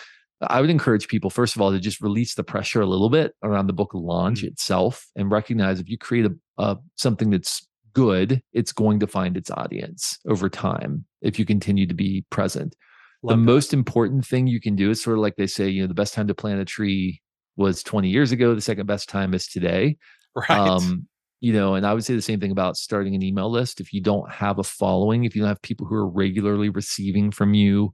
i 0.48 0.60
would 0.60 0.70
encourage 0.70 1.08
people 1.08 1.30
first 1.30 1.54
of 1.56 1.62
all 1.62 1.70
to 1.70 1.78
just 1.78 2.00
release 2.00 2.34
the 2.34 2.44
pressure 2.44 2.80
a 2.80 2.86
little 2.86 3.10
bit 3.10 3.34
around 3.42 3.66
the 3.66 3.72
book 3.72 3.90
launch 3.94 4.40
mm-hmm. 4.40 4.48
itself 4.48 5.06
and 5.16 5.30
recognize 5.30 5.80
if 5.80 5.88
you 5.88 5.98
create 5.98 6.26
a, 6.26 6.34
a 6.58 6.76
something 6.96 7.30
that's 7.30 7.66
good 7.92 8.42
it's 8.52 8.72
going 8.72 9.00
to 9.00 9.06
find 9.06 9.36
its 9.36 9.50
audience 9.50 10.18
over 10.28 10.50
time 10.50 11.04
if 11.22 11.38
you 11.38 11.46
continue 11.46 11.86
to 11.86 11.94
be 11.94 12.24
present 12.30 12.76
Love 13.22 13.38
the 13.38 13.40
that. 13.40 13.46
most 13.46 13.72
important 13.72 14.26
thing 14.26 14.46
you 14.46 14.60
can 14.60 14.76
do 14.76 14.90
is 14.90 15.02
sort 15.02 15.16
of 15.16 15.22
like 15.22 15.36
they 15.36 15.46
say 15.46 15.68
you 15.68 15.80
know 15.80 15.88
the 15.88 15.94
best 15.94 16.12
time 16.12 16.28
to 16.28 16.34
plant 16.34 16.60
a 16.60 16.64
tree 16.64 17.22
was 17.56 17.82
20 17.82 18.10
years 18.10 18.32
ago 18.32 18.54
the 18.54 18.60
second 18.60 18.86
best 18.86 19.08
time 19.08 19.32
is 19.32 19.46
today 19.46 19.96
Right. 20.48 20.58
Um, 20.58 21.08
you 21.40 21.52
know, 21.52 21.74
and 21.74 21.86
I 21.86 21.92
would 21.94 22.04
say 22.04 22.14
the 22.14 22.22
same 22.22 22.40
thing 22.40 22.50
about 22.50 22.76
starting 22.76 23.14
an 23.14 23.22
email 23.22 23.50
list. 23.50 23.80
If 23.80 23.92
you 23.92 24.00
don't 24.00 24.30
have 24.30 24.58
a 24.58 24.64
following, 24.64 25.24
if 25.24 25.34
you 25.34 25.42
don't 25.42 25.48
have 25.48 25.62
people 25.62 25.86
who 25.86 25.94
are 25.94 26.08
regularly 26.08 26.70
receiving 26.70 27.30
from 27.30 27.54
you 27.54 27.92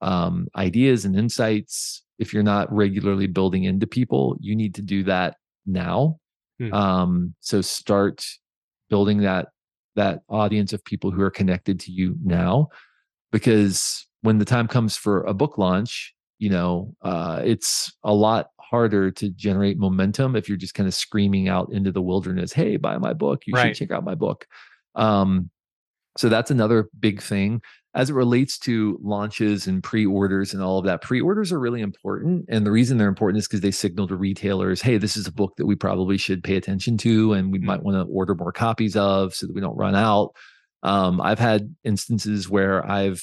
um, 0.00 0.46
ideas 0.56 1.04
and 1.04 1.16
insights, 1.16 2.02
if 2.18 2.32
you're 2.32 2.42
not 2.42 2.72
regularly 2.72 3.26
building 3.26 3.64
into 3.64 3.86
people, 3.86 4.36
you 4.40 4.54
need 4.54 4.74
to 4.76 4.82
do 4.82 5.02
that 5.04 5.36
now. 5.66 6.18
Hmm. 6.58 6.72
Um, 6.72 7.34
so 7.40 7.60
start 7.60 8.24
building 8.88 9.18
that 9.22 9.48
that 9.96 10.20
audience 10.28 10.72
of 10.72 10.84
people 10.84 11.10
who 11.10 11.22
are 11.22 11.30
connected 11.30 11.78
to 11.80 11.92
you 11.92 12.16
now, 12.24 12.68
because 13.32 14.06
when 14.22 14.38
the 14.38 14.44
time 14.44 14.66
comes 14.68 14.96
for 14.96 15.22
a 15.24 15.34
book 15.34 15.58
launch, 15.58 16.14
you 16.38 16.50
know, 16.50 16.94
uh, 17.02 17.40
it's 17.44 17.92
a 18.02 18.12
lot 18.12 18.48
harder 18.70 19.10
to 19.10 19.30
generate 19.30 19.78
momentum 19.78 20.36
if 20.36 20.48
you're 20.48 20.58
just 20.58 20.74
kind 20.74 20.86
of 20.86 20.94
screaming 20.94 21.48
out 21.48 21.70
into 21.72 21.92
the 21.92 22.02
wilderness, 22.02 22.52
"Hey, 22.52 22.76
buy 22.76 22.98
my 22.98 23.12
book! 23.12 23.42
You 23.46 23.54
right. 23.54 23.76
should 23.76 23.88
check 23.88 23.96
out 23.96 24.04
my 24.04 24.14
book." 24.14 24.46
Um, 24.94 25.50
so 26.16 26.28
that's 26.28 26.50
another 26.50 26.88
big 26.98 27.20
thing 27.20 27.60
as 27.94 28.10
it 28.10 28.14
relates 28.14 28.58
to 28.58 28.98
launches 29.02 29.66
and 29.66 29.82
pre-orders 29.82 30.52
and 30.52 30.62
all 30.62 30.78
of 30.78 30.84
that. 30.84 31.00
Pre-orders 31.00 31.52
are 31.52 31.60
really 31.60 31.80
important, 31.80 32.44
and 32.48 32.66
the 32.66 32.70
reason 32.70 32.98
they're 32.98 33.08
important 33.08 33.38
is 33.38 33.46
because 33.46 33.60
they 33.60 33.70
signal 33.70 34.08
to 34.08 34.16
retailers, 34.16 34.82
"Hey, 34.82 34.98
this 34.98 35.16
is 35.16 35.26
a 35.26 35.32
book 35.32 35.54
that 35.56 35.66
we 35.66 35.76
probably 35.76 36.18
should 36.18 36.42
pay 36.42 36.56
attention 36.56 36.96
to, 36.98 37.32
and 37.32 37.52
we 37.52 37.58
mm-hmm. 37.58 37.66
might 37.66 37.82
want 37.82 37.96
to 37.96 38.12
order 38.12 38.34
more 38.34 38.52
copies 38.52 38.96
of, 38.96 39.34
so 39.34 39.46
that 39.46 39.54
we 39.54 39.60
don't 39.60 39.76
run 39.76 39.94
out." 39.94 40.34
Um, 40.82 41.20
I've 41.20 41.38
had 41.38 41.74
instances 41.84 42.48
where 42.48 42.86
I've 42.86 43.22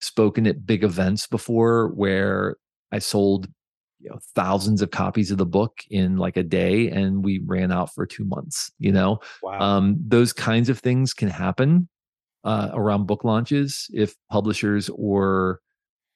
spoken 0.00 0.46
at 0.46 0.66
big 0.66 0.84
events 0.84 1.26
before 1.26 1.88
where 1.88 2.56
I 2.92 2.98
sold 2.98 3.48
you 4.00 4.10
know 4.10 4.18
thousands 4.34 4.82
of 4.82 4.90
copies 4.90 5.30
of 5.30 5.38
the 5.38 5.46
book 5.46 5.80
in 5.90 6.16
like 6.16 6.36
a 6.36 6.42
day 6.42 6.88
and 6.88 7.24
we 7.24 7.42
ran 7.46 7.70
out 7.70 7.92
for 7.94 8.06
two 8.06 8.24
months 8.24 8.72
you 8.78 8.90
know 8.90 9.18
wow. 9.42 9.60
um, 9.60 9.96
those 10.06 10.32
kinds 10.32 10.68
of 10.68 10.78
things 10.78 11.12
can 11.12 11.28
happen 11.28 11.88
uh, 12.44 12.70
around 12.72 13.06
book 13.06 13.24
launches 13.24 13.86
if 13.92 14.14
publishers 14.30 14.88
or 14.94 15.60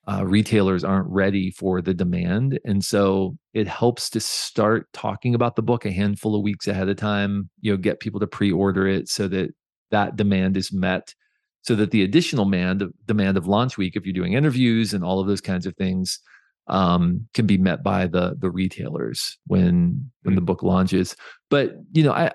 uh, 0.07 0.25
retailers 0.27 0.85
aren't 0.85 1.09
ready 1.09 1.51
for 1.51 1.81
the 1.81 1.95
demand 1.95 2.59
and 2.65 2.85
so 2.85 3.37
it 3.53 3.67
helps 3.67 4.11
to 4.11 4.21
start 4.21 4.87
talking 4.93 5.35
about 5.35 5.57
the 5.57 5.63
book 5.63 5.85
a 5.85 5.93
handful 5.93 6.35
of 6.35 6.43
weeks 6.43 6.67
ahead 6.67 6.89
of 6.89 6.97
time 6.97 7.49
you 7.61 7.71
know 7.71 7.77
get 7.77 8.01
people 8.01 8.21
to 8.21 8.27
pre-order 8.27 8.87
it 8.87 9.09
so 9.09 9.29
that 9.29 9.51
that 9.91 10.17
demand 10.17 10.57
is 10.57 10.73
met 10.73 11.15
so 11.63 11.75
that 11.75 11.91
the 11.91 12.03
additional 12.03 12.45
demand 12.45 12.83
demand 13.07 13.37
of 13.37 13.47
launch 13.47 13.79
week 13.79 13.97
if 13.97 14.05
you're 14.05 14.13
doing 14.13 14.35
interviews 14.35 14.93
and 14.93 15.05
all 15.05 15.21
of 15.21 15.27
those 15.27 15.41
kinds 15.41 15.67
of 15.67 15.75
things 15.77 16.21
um, 16.67 17.27
can 17.35 17.47
be 17.47 17.59
met 17.59 17.83
by 17.83 18.07
the 18.07 18.37
the 18.39 18.51
retailers 18.51 19.39
when 19.47 20.11
when 20.23 20.35
the 20.35 20.41
mm. 20.41 20.47
book 20.47 20.63
launches. 20.63 21.17
But 21.51 21.75
you 21.93 22.03
know, 22.03 22.13
I, 22.13 22.31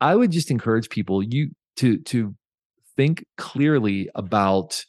I 0.00 0.14
would 0.14 0.30
just 0.30 0.50
encourage 0.50 0.88
people 0.88 1.22
you 1.22 1.50
to 1.76 1.98
to 1.98 2.34
think 2.96 3.26
clearly 3.36 4.08
about 4.14 4.84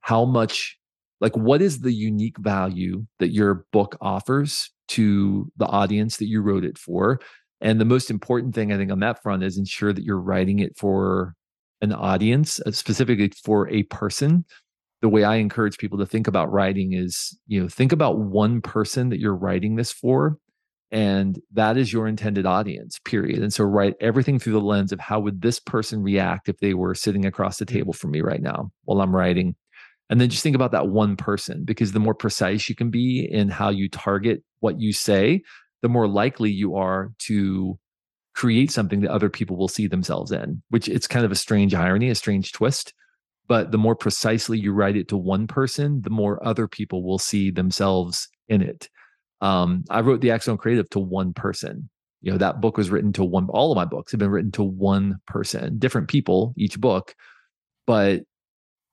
how 0.00 0.24
much 0.24 0.76
like 1.20 1.36
what 1.36 1.62
is 1.62 1.80
the 1.80 1.92
unique 1.92 2.38
value 2.38 3.06
that 3.18 3.28
your 3.28 3.66
book 3.72 3.96
offers 4.00 4.70
to 4.88 5.50
the 5.56 5.66
audience 5.66 6.16
that 6.16 6.28
you 6.28 6.40
wrote 6.40 6.64
it 6.64 6.78
for 6.78 7.20
and 7.60 7.80
the 7.80 7.84
most 7.84 8.10
important 8.10 8.54
thing 8.54 8.72
i 8.72 8.76
think 8.76 8.90
on 8.90 9.00
that 9.00 9.22
front 9.22 9.42
is 9.42 9.58
ensure 9.58 9.92
that 9.92 10.04
you're 10.04 10.20
writing 10.20 10.60
it 10.60 10.76
for 10.76 11.34
an 11.80 11.92
audience 11.92 12.60
uh, 12.66 12.70
specifically 12.70 13.30
for 13.44 13.68
a 13.68 13.82
person 13.84 14.44
the 15.00 15.08
way 15.08 15.24
I 15.24 15.36
encourage 15.36 15.78
people 15.78 15.98
to 15.98 16.06
think 16.06 16.26
about 16.26 16.50
writing 16.50 16.92
is, 16.92 17.38
you 17.46 17.60
know, 17.60 17.68
think 17.68 17.92
about 17.92 18.18
one 18.18 18.60
person 18.60 19.10
that 19.10 19.20
you're 19.20 19.36
writing 19.36 19.76
this 19.76 19.92
for 19.92 20.38
and 20.90 21.38
that 21.52 21.76
is 21.76 21.92
your 21.92 22.08
intended 22.08 22.46
audience 22.46 22.98
period. 23.04 23.40
And 23.40 23.52
so 23.52 23.64
write 23.64 23.94
everything 24.00 24.38
through 24.38 24.54
the 24.54 24.60
lens 24.60 24.90
of 24.90 25.00
how 25.00 25.20
would 25.20 25.42
this 25.42 25.60
person 25.60 26.02
react 26.02 26.48
if 26.48 26.58
they 26.58 26.74
were 26.74 26.94
sitting 26.94 27.26
across 27.26 27.58
the 27.58 27.66
table 27.66 27.92
from 27.92 28.10
me 28.10 28.20
right 28.20 28.40
now 28.40 28.70
while 28.84 29.00
i'm 29.00 29.14
writing. 29.14 29.54
And 30.10 30.20
then 30.20 30.30
just 30.30 30.42
think 30.42 30.56
about 30.56 30.72
that 30.72 30.88
one 30.88 31.16
person 31.16 31.64
because 31.64 31.92
the 31.92 32.00
more 32.00 32.14
precise 32.14 32.68
you 32.68 32.74
can 32.74 32.90
be 32.90 33.28
in 33.30 33.50
how 33.50 33.68
you 33.68 33.90
target 33.90 34.42
what 34.60 34.80
you 34.80 34.92
say 34.92 35.42
the 35.82 35.88
more 35.88 36.08
likely 36.08 36.50
you 36.50 36.74
are 36.74 37.12
to 37.18 37.78
create 38.34 38.70
something 38.70 39.00
that 39.00 39.10
other 39.10 39.28
people 39.28 39.56
will 39.56 39.68
see 39.68 39.86
themselves 39.86 40.32
in 40.32 40.62
which 40.70 40.88
it's 40.88 41.06
kind 41.06 41.24
of 41.24 41.32
a 41.32 41.36
strange 41.36 41.74
irony 41.74 42.08
a 42.08 42.14
strange 42.14 42.52
twist 42.52 42.94
but 43.48 43.72
the 43.72 43.78
more 43.78 43.96
precisely 43.96 44.58
you 44.58 44.72
write 44.72 44.96
it 44.96 45.08
to 45.08 45.16
one 45.16 45.46
person 45.46 46.02
the 46.02 46.10
more 46.10 46.44
other 46.46 46.68
people 46.68 47.02
will 47.02 47.18
see 47.18 47.50
themselves 47.50 48.28
in 48.48 48.62
it. 48.62 48.88
Um, 49.40 49.84
i 49.90 50.00
wrote 50.00 50.20
the 50.20 50.30
Accidental 50.30 50.58
Creative 50.58 50.88
to 50.90 51.00
one 51.00 51.32
person. 51.32 51.88
You 52.20 52.32
know 52.32 52.38
that 52.38 52.60
book 52.60 52.76
was 52.76 52.90
written 52.90 53.12
to 53.14 53.24
one 53.24 53.48
all 53.50 53.72
of 53.72 53.76
my 53.76 53.84
books 53.84 54.12
have 54.12 54.18
been 54.18 54.30
written 54.30 54.50
to 54.52 54.64
one 54.64 55.18
person 55.26 55.78
different 55.78 56.08
people 56.08 56.52
each 56.56 56.80
book 56.80 57.14
but 57.86 58.22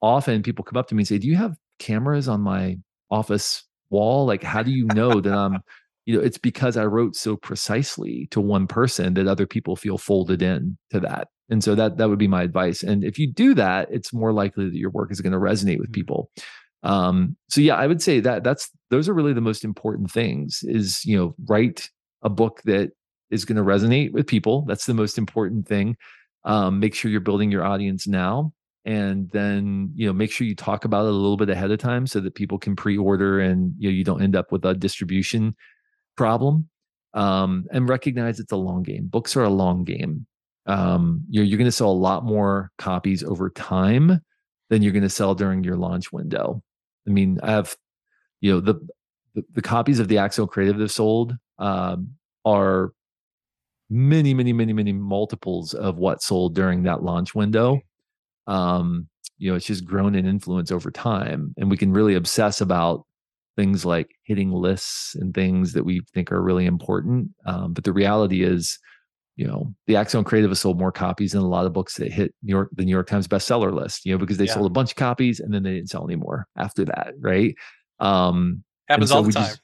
often 0.01 0.43
people 0.43 0.63
come 0.63 0.77
up 0.77 0.87
to 0.89 0.95
me 0.95 1.01
and 1.01 1.07
say 1.07 1.17
do 1.17 1.27
you 1.27 1.35
have 1.35 1.57
cameras 1.79 2.27
on 2.27 2.41
my 2.41 2.77
office 3.09 3.63
wall? 3.89 4.25
Like 4.25 4.43
how 4.43 4.61
do 4.61 4.71
you 4.71 4.85
know 4.93 5.19
that 5.21 5.33
i'm 5.33 5.59
you 6.05 6.15
know 6.15 6.23
it's 6.23 6.37
because 6.37 6.77
i 6.77 6.85
wrote 6.85 7.15
so 7.15 7.35
precisely 7.35 8.27
to 8.31 8.39
one 8.39 8.67
person 8.67 9.15
that 9.15 9.27
other 9.27 9.45
people 9.45 9.75
feel 9.75 9.97
folded 9.97 10.41
in 10.41 10.77
to 10.91 10.99
that. 10.99 11.27
And 11.49 11.63
so 11.63 11.75
that 11.75 11.97
that 11.97 12.09
would 12.09 12.17
be 12.17 12.27
my 12.27 12.41
advice. 12.41 12.81
And 12.81 13.03
if 13.03 13.19
you 13.19 13.31
do 13.31 13.53
that 13.55 13.87
it's 13.91 14.13
more 14.13 14.33
likely 14.33 14.69
that 14.69 14.77
your 14.77 14.91
work 14.91 15.11
is 15.11 15.21
going 15.21 15.33
to 15.33 15.39
resonate 15.39 15.79
with 15.79 15.87
mm-hmm. 15.87 15.93
people. 15.93 16.31
Um 16.83 17.35
so 17.49 17.61
yeah 17.61 17.75
i 17.75 17.87
would 17.87 18.01
say 18.01 18.19
that 18.19 18.43
that's 18.43 18.69
those 18.89 19.09
are 19.09 19.13
really 19.13 19.33
the 19.33 19.41
most 19.41 19.63
important 19.63 20.11
things 20.11 20.59
is 20.63 21.03
you 21.05 21.17
know 21.17 21.35
write 21.47 21.89
a 22.21 22.29
book 22.29 22.61
that 22.65 22.91
is 23.31 23.43
going 23.43 23.57
to 23.57 23.63
resonate 23.63 24.11
with 24.11 24.27
people. 24.27 24.63
That's 24.67 24.85
the 24.85 24.93
most 24.93 25.17
important 25.17 25.67
thing. 25.67 25.97
Um 26.43 26.79
make 26.79 26.93
sure 26.95 27.09
you're 27.09 27.21
building 27.21 27.51
your 27.51 27.65
audience 27.65 28.07
now. 28.07 28.53
And 28.85 29.31
then 29.31 29.91
you 29.95 30.05
know 30.05 30.13
make 30.13 30.31
sure 30.31 30.45
you 30.45 30.55
talk 30.55 30.85
about 30.85 31.05
it 31.05 31.09
a 31.09 31.11
little 31.11 31.37
bit 31.37 31.49
ahead 31.49 31.71
of 31.71 31.79
time 31.79 32.05
so 32.05 32.19
that 32.19 32.35
people 32.35 32.59
can 32.59 32.75
pre-order 32.75 33.39
and 33.39 33.73
you 33.79 33.89
know 33.89 33.95
you 33.95 34.03
don't 34.03 34.21
end 34.21 34.35
up 34.35 34.51
with 34.51 34.63
a 34.65 34.75
distribution 34.75 35.55
problem 36.15 36.69
um, 37.13 37.65
and 37.71 37.89
recognize 37.89 38.39
it's 38.39 38.51
a 38.51 38.57
long 38.57 38.83
game. 38.83 39.07
Books 39.07 39.35
are 39.35 39.43
a 39.43 39.49
long 39.49 39.83
game. 39.83 40.25
Um, 40.67 41.23
you're, 41.29 41.43
you're 41.43 41.57
going 41.57 41.65
to 41.65 41.71
sell 41.71 41.91
a 41.91 41.93
lot 41.93 42.25
more 42.25 42.71
copies 42.77 43.23
over 43.23 43.49
time 43.49 44.21
than 44.69 44.81
you're 44.81 44.93
going 44.93 45.03
to 45.03 45.09
sell 45.09 45.35
during 45.35 45.63
your 45.63 45.75
launch 45.75 46.11
window. 46.11 46.61
I 47.07 47.11
mean, 47.11 47.39
I 47.43 47.51
have, 47.51 47.75
you 48.41 48.53
know, 48.53 48.59
the 48.59 48.75
the, 49.35 49.43
the 49.53 49.61
copies 49.61 49.99
of 49.99 50.07
the 50.07 50.17
Accidental 50.17 50.47
Creative 50.47 50.77
that 50.77 50.89
sold 50.89 51.35
um, 51.59 52.11
are 52.45 52.93
many, 53.89 54.33
many, 54.33 54.53
many, 54.53 54.73
many 54.73 54.93
multiples 54.93 55.73
of 55.73 55.97
what 55.97 56.23
sold 56.23 56.55
during 56.55 56.83
that 56.83 57.03
launch 57.03 57.35
window. 57.35 57.81
Um, 58.47 59.07
you 59.37 59.51
know, 59.51 59.57
it's 59.57 59.65
just 59.65 59.85
grown 59.85 60.15
in 60.15 60.25
influence 60.25 60.71
over 60.71 60.89
time, 60.89 61.53
and 61.57 61.69
we 61.69 61.77
can 61.77 61.91
really 61.91 62.15
obsess 62.15 62.61
about 62.61 63.05
things 63.55 63.85
like 63.85 64.15
hitting 64.23 64.51
lists 64.51 65.15
and 65.15 65.33
things 65.33 65.73
that 65.73 65.85
we 65.85 66.01
think 66.13 66.31
are 66.31 66.41
really 66.41 66.65
important. 66.65 67.29
Um, 67.45 67.73
but 67.73 67.83
the 67.83 67.93
reality 67.93 68.43
is, 68.43 68.77
you 69.37 69.45
know, 69.45 69.73
the 69.87 69.95
Accidental 69.95 70.27
Creative 70.27 70.51
has 70.51 70.59
sold 70.59 70.79
more 70.79 70.91
copies 70.91 71.33
than 71.33 71.41
a 71.41 71.47
lot 71.47 71.65
of 71.65 71.73
books 71.73 71.95
that 71.95 72.11
hit 72.11 72.33
New 72.43 72.51
York, 72.51 72.69
the 72.73 72.85
New 72.85 72.91
York 72.91 73.07
Times 73.07 73.27
bestseller 73.27 73.73
list, 73.73 74.05
you 74.05 74.13
know, 74.13 74.17
because 74.17 74.37
they 74.37 74.45
yeah. 74.45 74.53
sold 74.53 74.65
a 74.65 74.69
bunch 74.69 74.91
of 74.91 74.95
copies 74.97 75.39
and 75.39 75.53
then 75.53 75.63
they 75.63 75.73
didn't 75.73 75.89
sell 75.89 76.05
anymore 76.05 76.47
after 76.57 76.85
that. 76.85 77.13
Right. 77.19 77.55
Um, 77.99 78.63
happens 78.87 79.09
so 79.09 79.17
all 79.17 79.23
the 79.23 79.31
time. 79.31 79.45
Just, 79.45 79.61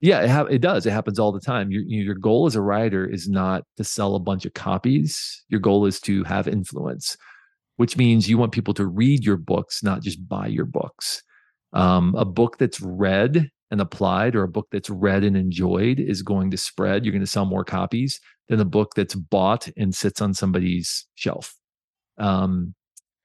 yeah, 0.00 0.22
it, 0.22 0.30
ha- 0.30 0.44
it 0.44 0.60
does. 0.60 0.84
It 0.84 0.92
happens 0.92 1.18
all 1.18 1.30
the 1.30 1.40
time. 1.40 1.70
Your, 1.70 1.82
your 1.82 2.14
goal 2.14 2.46
as 2.46 2.56
a 2.56 2.60
writer 2.60 3.06
is 3.06 3.28
not 3.28 3.64
to 3.76 3.84
sell 3.84 4.14
a 4.14 4.20
bunch 4.20 4.44
of 4.44 4.52
copies. 4.54 5.44
Your 5.48 5.60
goal 5.60 5.86
is 5.86 6.00
to 6.00 6.24
have 6.24 6.48
influence, 6.48 7.16
which 7.76 7.96
means 7.96 8.28
you 8.28 8.36
want 8.36 8.52
people 8.52 8.74
to 8.74 8.86
read 8.86 9.24
your 9.24 9.36
books, 9.36 9.82
not 9.82 10.02
just 10.02 10.26
buy 10.28 10.48
your 10.48 10.64
books. 10.64 11.22
Um, 11.72 12.14
a 12.16 12.24
book 12.24 12.58
that's 12.58 12.80
read 12.80 13.50
and 13.70 13.80
applied 13.80 14.36
or 14.36 14.42
a 14.42 14.48
book 14.48 14.68
that's 14.70 14.90
read 14.90 15.24
and 15.24 15.36
enjoyed 15.36 15.98
is 15.98 16.22
going 16.22 16.50
to 16.50 16.56
spread. 16.58 17.04
You're 17.04 17.12
going 17.12 17.20
to 17.20 17.26
sell 17.26 17.46
more 17.46 17.64
copies 17.64 18.20
than 18.48 18.60
a 18.60 18.66
book 18.66 18.92
that's 18.94 19.14
bought 19.14 19.68
and 19.76 19.94
sits 19.94 20.20
on 20.20 20.34
somebody's 20.34 21.06
shelf. 21.14 21.54
Um, 22.18 22.74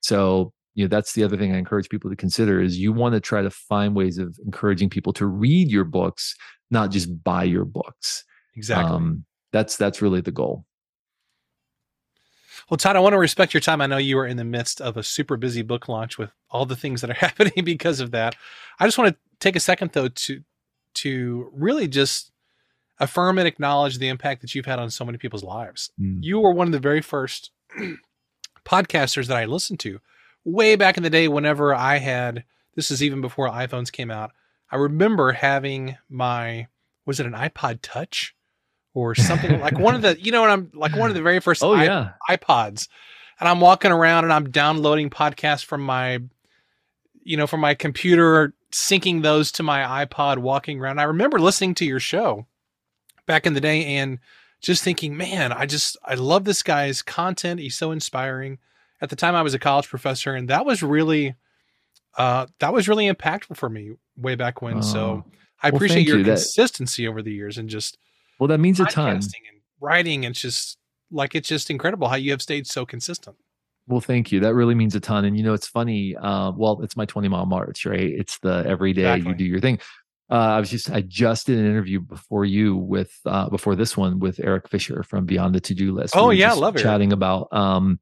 so 0.01 0.53
you 0.75 0.85
know 0.85 0.87
that's 0.87 1.13
the 1.13 1.23
other 1.23 1.35
thing 1.37 1.53
I 1.53 1.57
encourage 1.57 1.89
people 1.89 2.09
to 2.09 2.15
consider 2.15 2.61
is 2.61 2.77
you 2.77 2.93
want 2.93 3.13
to 3.13 3.19
try 3.19 3.41
to 3.41 3.49
find 3.49 3.95
ways 3.95 4.17
of 4.19 4.37
encouraging 4.45 4.89
people 4.89 5.11
to 5.13 5.25
read 5.25 5.69
your 5.69 5.83
books, 5.83 6.35
not 6.71 6.91
just 6.91 7.23
buy 7.23 7.43
your 7.43 7.65
books. 7.65 8.23
Exactly. 8.55 8.93
Um, 8.93 9.25
that's 9.51 9.75
that's 9.75 10.01
really 10.01 10.21
the 10.21 10.31
goal. 10.31 10.65
Well, 12.69 12.77
Todd, 12.77 12.97
I 12.97 12.99
want 12.99 13.13
to 13.13 13.19
respect 13.19 13.53
your 13.53 13.61
time. 13.61 13.79
I 13.79 13.87
know 13.87 13.97
you 13.97 14.17
are 14.19 14.27
in 14.27 14.37
the 14.37 14.43
midst 14.43 14.81
of 14.81 14.97
a 14.97 15.03
super 15.03 15.37
busy 15.37 15.61
book 15.61 15.87
launch 15.87 16.17
with 16.17 16.31
all 16.49 16.65
the 16.65 16.75
things 16.75 17.01
that 17.01 17.09
are 17.09 17.13
happening 17.25 17.63
because 17.63 17.99
of 17.99 18.11
that. 18.11 18.35
I 18.79 18.85
just 18.85 18.97
want 18.97 19.13
to 19.13 19.19
take 19.39 19.55
a 19.55 19.61
second 19.61 19.91
though 19.93 20.09
to 20.09 20.43
to 20.95 21.51
really 21.53 21.87
just 21.87 22.31
affirm 22.99 23.37
and 23.37 23.47
acknowledge 23.47 23.99
the 23.99 24.07
impact 24.07 24.41
that 24.41 24.55
you've 24.55 24.65
had 24.65 24.79
on 24.79 24.89
so 24.89 25.05
many 25.05 25.17
people's 25.17 25.43
lives. 25.43 25.91
Mm. 26.01 26.19
You 26.21 26.39
were 26.39 26.51
one 26.51 26.67
of 26.67 26.73
the 26.73 26.79
very 26.79 27.01
first 27.01 27.51
podcasters 28.65 29.27
that 29.27 29.37
I 29.37 29.45
listened 29.45 29.79
to 29.81 29.99
way 30.43 30.75
back 30.75 30.97
in 30.97 31.03
the 31.03 31.09
day 31.09 31.27
whenever 31.27 31.75
I 31.75 31.97
had 31.97 32.43
this 32.75 32.91
is 32.91 33.03
even 33.03 33.21
before 33.21 33.49
iPhones 33.49 33.91
came 33.91 34.11
out. 34.11 34.31
I 34.71 34.77
remember 34.77 35.31
having 35.31 35.97
my 36.09 36.67
was 37.05 37.19
it 37.19 37.25
an 37.25 37.33
iPod 37.33 37.79
Touch 37.81 38.35
or 38.97 39.13
something 39.13 39.59
like 39.59 39.77
one 39.77 39.93
of 39.93 40.01
the 40.01 40.19
you 40.19 40.31
know 40.31 40.41
what 40.41 40.49
I'm 40.49 40.71
like 40.73 40.95
one 40.95 41.09
of 41.09 41.15
the 41.15 41.21
very 41.21 41.39
first 41.39 41.63
oh, 41.63 41.75
yeah. 41.75 42.13
iPods. 42.27 42.87
And 43.39 43.47
I'm 43.47 43.61
walking 43.61 43.91
around 43.91 44.23
and 44.23 44.33
I'm 44.33 44.49
downloading 44.49 45.11
podcasts 45.11 45.63
from 45.63 45.81
my 45.81 46.19
you 47.23 47.37
know 47.37 47.45
from 47.45 47.59
my 47.59 47.75
computer 47.75 48.55
syncing 48.71 49.21
those 49.21 49.51
to 49.53 49.63
my 49.63 50.05
iPod 50.05 50.39
walking 50.39 50.79
around. 50.79 50.99
I 50.99 51.03
remember 51.03 51.37
listening 51.37 51.75
to 51.75 51.85
your 51.85 51.99
show 51.99 52.47
back 53.27 53.45
in 53.45 53.53
the 53.53 53.61
day 53.61 53.83
and 53.97 54.17
just 54.61 54.83
thinking, 54.83 55.15
man, 55.15 55.53
I 55.53 55.67
just 55.67 55.95
I 56.03 56.15
love 56.15 56.43
this 56.43 56.63
guy's 56.63 57.03
content. 57.03 57.59
He's 57.59 57.75
so 57.75 57.91
inspiring. 57.91 58.57
At 58.99 59.11
the 59.11 59.15
time 59.15 59.35
I 59.35 59.43
was 59.43 59.53
a 59.53 59.59
college 59.59 59.87
professor 59.87 60.33
and 60.33 60.49
that 60.49 60.65
was 60.65 60.81
really 60.81 61.35
uh 62.17 62.47
that 62.57 62.73
was 62.73 62.89
really 62.89 63.07
impactful 63.11 63.57
for 63.57 63.69
me 63.69 63.91
way 64.17 64.33
back 64.33 64.63
when. 64.63 64.79
Oh. 64.79 64.81
So 64.81 65.25
I 65.61 65.69
well, 65.69 65.75
appreciate 65.77 66.07
your 66.07 66.17
you. 66.17 66.23
consistency 66.23 67.03
that, 67.03 67.09
over 67.09 67.21
the 67.21 67.31
years 67.31 67.59
and 67.59 67.69
just 67.69 67.99
well 68.39 68.47
that 68.47 68.59
means 68.59 68.79
a 68.79 68.85
ton. 68.85 69.15
And 69.15 69.33
writing 69.79 70.25
and 70.25 70.35
just 70.35 70.77
like 71.11 71.35
it's 71.35 71.47
just 71.47 71.69
incredible 71.69 72.07
how 72.07 72.15
you 72.15 72.31
have 72.31 72.41
stayed 72.41 72.67
so 72.67 72.85
consistent. 72.85 73.37
Well, 73.87 74.01
thank 74.01 74.33
you. 74.33 74.41
That 74.41 74.53
really 74.53 74.75
means 74.75 74.95
a 74.95 74.99
ton. 74.99 75.23
And 75.23 75.37
you 75.37 75.43
know, 75.43 75.53
it's 75.53 75.67
funny. 75.67 76.15
Uh, 76.15 76.51
well, 76.51 76.81
it's 76.81 76.97
my 76.97 77.05
20 77.05 77.29
mile 77.29 77.45
march, 77.45 77.85
right? 77.85 77.99
It's 77.99 78.37
the 78.39 78.65
every 78.67 78.91
day 78.91 79.03
exactly. 79.03 79.31
you 79.31 79.37
do 79.37 79.45
your 79.45 79.61
thing. 79.61 79.79
Uh, 80.29 80.33
I 80.33 80.59
was 80.59 80.69
just 80.69 80.91
I 80.91 81.01
just 81.01 81.47
did 81.47 81.57
an 81.57 81.65
interview 81.65 82.01
before 82.01 82.43
you 82.43 82.75
with 82.75 83.17
uh, 83.25 83.49
before 83.49 83.75
this 83.75 83.95
one 83.95 84.19
with 84.19 84.41
Erik 84.41 84.67
Fisher 84.67 85.03
from 85.03 85.25
Beyond 85.25 85.55
the 85.55 85.61
To 85.61 85.73
Do 85.73 85.93
List. 85.93 86.15
Oh 86.17 86.27
we 86.27 86.35
yeah, 86.35 86.51
love 86.51 86.75
it. 86.75 86.83
Chatting 86.83 87.13
about 87.13 87.47
um, 87.53 87.99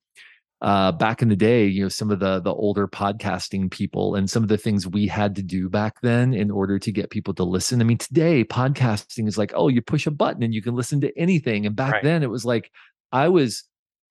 uh, 0.61 0.91
back 0.91 1.21
in 1.21 1.29
the 1.29 1.35
day, 1.35 1.65
you 1.65 1.83
know, 1.83 1.89
some 1.89 2.11
of 2.11 2.19
the 2.19 2.39
the 2.39 2.53
older 2.53 2.87
podcasting 2.87 3.69
people 3.69 4.15
and 4.15 4.29
some 4.29 4.41
of 4.41 4.49
the 4.49 4.57
things 4.57 4.87
we 4.87 5.07
had 5.07 5.35
to 5.35 5.43
do 5.43 5.69
back 5.69 5.99
then 6.01 6.33
in 6.33 6.49
order 6.49 6.79
to 6.79 6.91
get 6.91 7.09
people 7.09 7.33
to 7.33 7.43
listen. 7.43 7.81
I 7.81 7.83
mean, 7.83 7.97
today 7.97 8.43
podcasting 8.43 9.27
is 9.27 9.37
like, 9.37 9.51
oh, 9.55 9.67
you 9.67 9.81
push 9.81 10.07
a 10.07 10.11
button 10.11 10.43
and 10.43 10.53
you 10.53 10.61
can 10.61 10.75
listen 10.75 11.01
to 11.01 11.17
anything. 11.17 11.65
And 11.65 11.75
back 11.75 11.93
right. 11.93 12.03
then, 12.03 12.23
it 12.23 12.29
was 12.29 12.45
like 12.45 12.71
I 13.11 13.27
was 13.27 13.63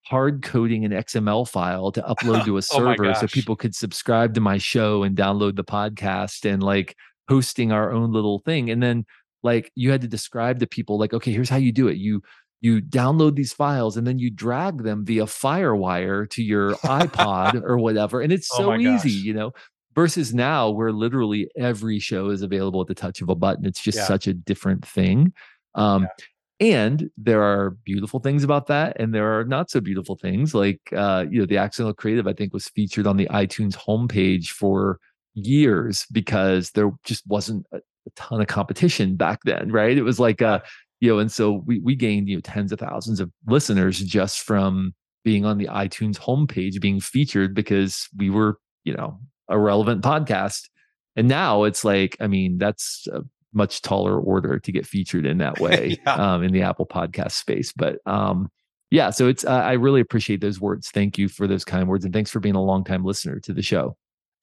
hard 0.02 0.42
coding 0.42 0.84
an 0.84 0.92
XML 0.92 1.48
file 1.48 1.90
to 1.90 2.02
upload 2.02 2.44
to 2.44 2.56
a 2.56 2.58
oh 2.58 2.60
server 2.60 3.06
oh 3.06 3.12
so 3.14 3.26
people 3.26 3.56
could 3.56 3.74
subscribe 3.74 4.34
to 4.34 4.40
my 4.40 4.58
show 4.58 5.02
and 5.02 5.16
download 5.16 5.56
the 5.56 5.64
podcast 5.64 6.44
and 6.48 6.62
like 6.62 6.94
hosting 7.28 7.72
our 7.72 7.90
own 7.90 8.12
little 8.12 8.40
thing. 8.40 8.70
And 8.70 8.82
then 8.82 9.06
like 9.42 9.72
you 9.74 9.90
had 9.90 10.02
to 10.02 10.08
describe 10.08 10.60
to 10.60 10.66
people 10.66 10.98
like, 10.98 11.14
okay, 11.14 11.32
here's 11.32 11.48
how 11.48 11.56
you 11.56 11.72
do 11.72 11.88
it. 11.88 11.96
You 11.96 12.22
you 12.64 12.80
download 12.80 13.36
these 13.36 13.52
files 13.52 13.98
and 13.98 14.06
then 14.06 14.18
you 14.18 14.30
drag 14.30 14.84
them 14.84 15.04
via 15.04 15.24
Firewire 15.24 16.28
to 16.30 16.42
your 16.42 16.72
iPod 16.76 17.62
or 17.64 17.76
whatever. 17.76 18.22
And 18.22 18.32
it's 18.32 18.48
oh 18.54 18.56
so 18.56 18.72
oh 18.72 18.76
easy, 18.76 19.10
you 19.10 19.34
know. 19.34 19.52
Versus 19.94 20.34
now, 20.34 20.70
where 20.70 20.90
literally 20.90 21.48
every 21.56 21.98
show 22.00 22.30
is 22.30 22.42
available 22.42 22.80
at 22.80 22.88
the 22.88 22.94
touch 22.94 23.20
of 23.20 23.28
a 23.28 23.34
button. 23.34 23.66
It's 23.66 23.80
just 23.80 23.98
yeah. 23.98 24.06
such 24.06 24.26
a 24.26 24.32
different 24.32 24.84
thing. 24.84 25.32
Um, 25.74 26.04
yeah 26.04 26.08
and 26.60 27.10
there 27.16 27.42
are 27.42 27.70
beautiful 27.84 28.20
things 28.20 28.44
about 28.44 28.68
that 28.68 28.96
and 29.00 29.12
there 29.12 29.36
are 29.38 29.44
not 29.44 29.68
so 29.68 29.80
beautiful 29.80 30.14
things 30.14 30.54
like 30.54 30.80
uh, 30.96 31.24
you 31.28 31.40
know 31.40 31.46
the 31.46 31.56
accidental 31.56 31.92
creative 31.92 32.28
i 32.28 32.32
think 32.32 32.52
was 32.52 32.68
featured 32.68 33.08
on 33.08 33.16
the 33.16 33.26
itunes 33.26 33.74
homepage 33.74 34.50
for 34.50 35.00
years 35.34 36.06
because 36.12 36.70
there 36.70 36.92
just 37.02 37.26
wasn't 37.26 37.66
a, 37.72 37.78
a 37.78 38.10
ton 38.14 38.40
of 38.40 38.46
competition 38.46 39.16
back 39.16 39.40
then 39.44 39.72
right 39.72 39.98
it 39.98 40.02
was 40.02 40.20
like 40.20 40.40
uh 40.42 40.60
you 41.00 41.08
know 41.10 41.18
and 41.18 41.30
so 41.30 41.62
we 41.66 41.78
we 41.80 41.94
gained 41.94 42.28
you 42.28 42.36
know 42.36 42.40
tens 42.40 42.72
of 42.72 42.78
thousands 42.78 43.20
of 43.20 43.30
listeners 43.46 43.98
just 44.00 44.40
from 44.40 44.94
being 45.24 45.44
on 45.44 45.58
the 45.58 45.66
itunes 45.66 46.18
homepage 46.18 46.80
being 46.80 47.00
featured 47.00 47.54
because 47.54 48.08
we 48.16 48.30
were 48.30 48.58
you 48.84 48.94
know 48.94 49.18
a 49.48 49.58
relevant 49.58 50.02
podcast 50.02 50.68
and 51.16 51.28
now 51.28 51.64
it's 51.64 51.84
like 51.84 52.16
i 52.20 52.26
mean 52.26 52.58
that's 52.58 53.06
a 53.12 53.22
much 53.54 53.82
taller 53.82 54.18
order 54.20 54.58
to 54.58 54.72
get 54.72 54.86
featured 54.86 55.24
in 55.24 55.38
that 55.38 55.58
way 55.60 55.98
yeah. 56.04 56.14
um, 56.14 56.42
in 56.42 56.52
the 56.52 56.62
Apple 56.62 56.86
podcast 56.86 57.32
space. 57.32 57.72
But 57.72 57.98
um, 58.06 58.50
yeah, 58.90 59.10
so 59.10 59.28
it's 59.28 59.44
uh, 59.44 59.50
I 59.50 59.72
really 59.72 60.00
appreciate 60.00 60.40
those 60.40 60.60
words. 60.60 60.90
Thank 60.90 61.16
you 61.16 61.28
for 61.28 61.46
those 61.46 61.64
kind 61.64 61.88
words, 61.88 62.04
and 62.04 62.12
thanks 62.12 62.30
for 62.30 62.40
being 62.40 62.54
a 62.54 62.62
long 62.62 62.84
time 62.84 63.04
listener 63.04 63.40
to 63.40 63.52
the 63.52 63.62
show. 63.62 63.96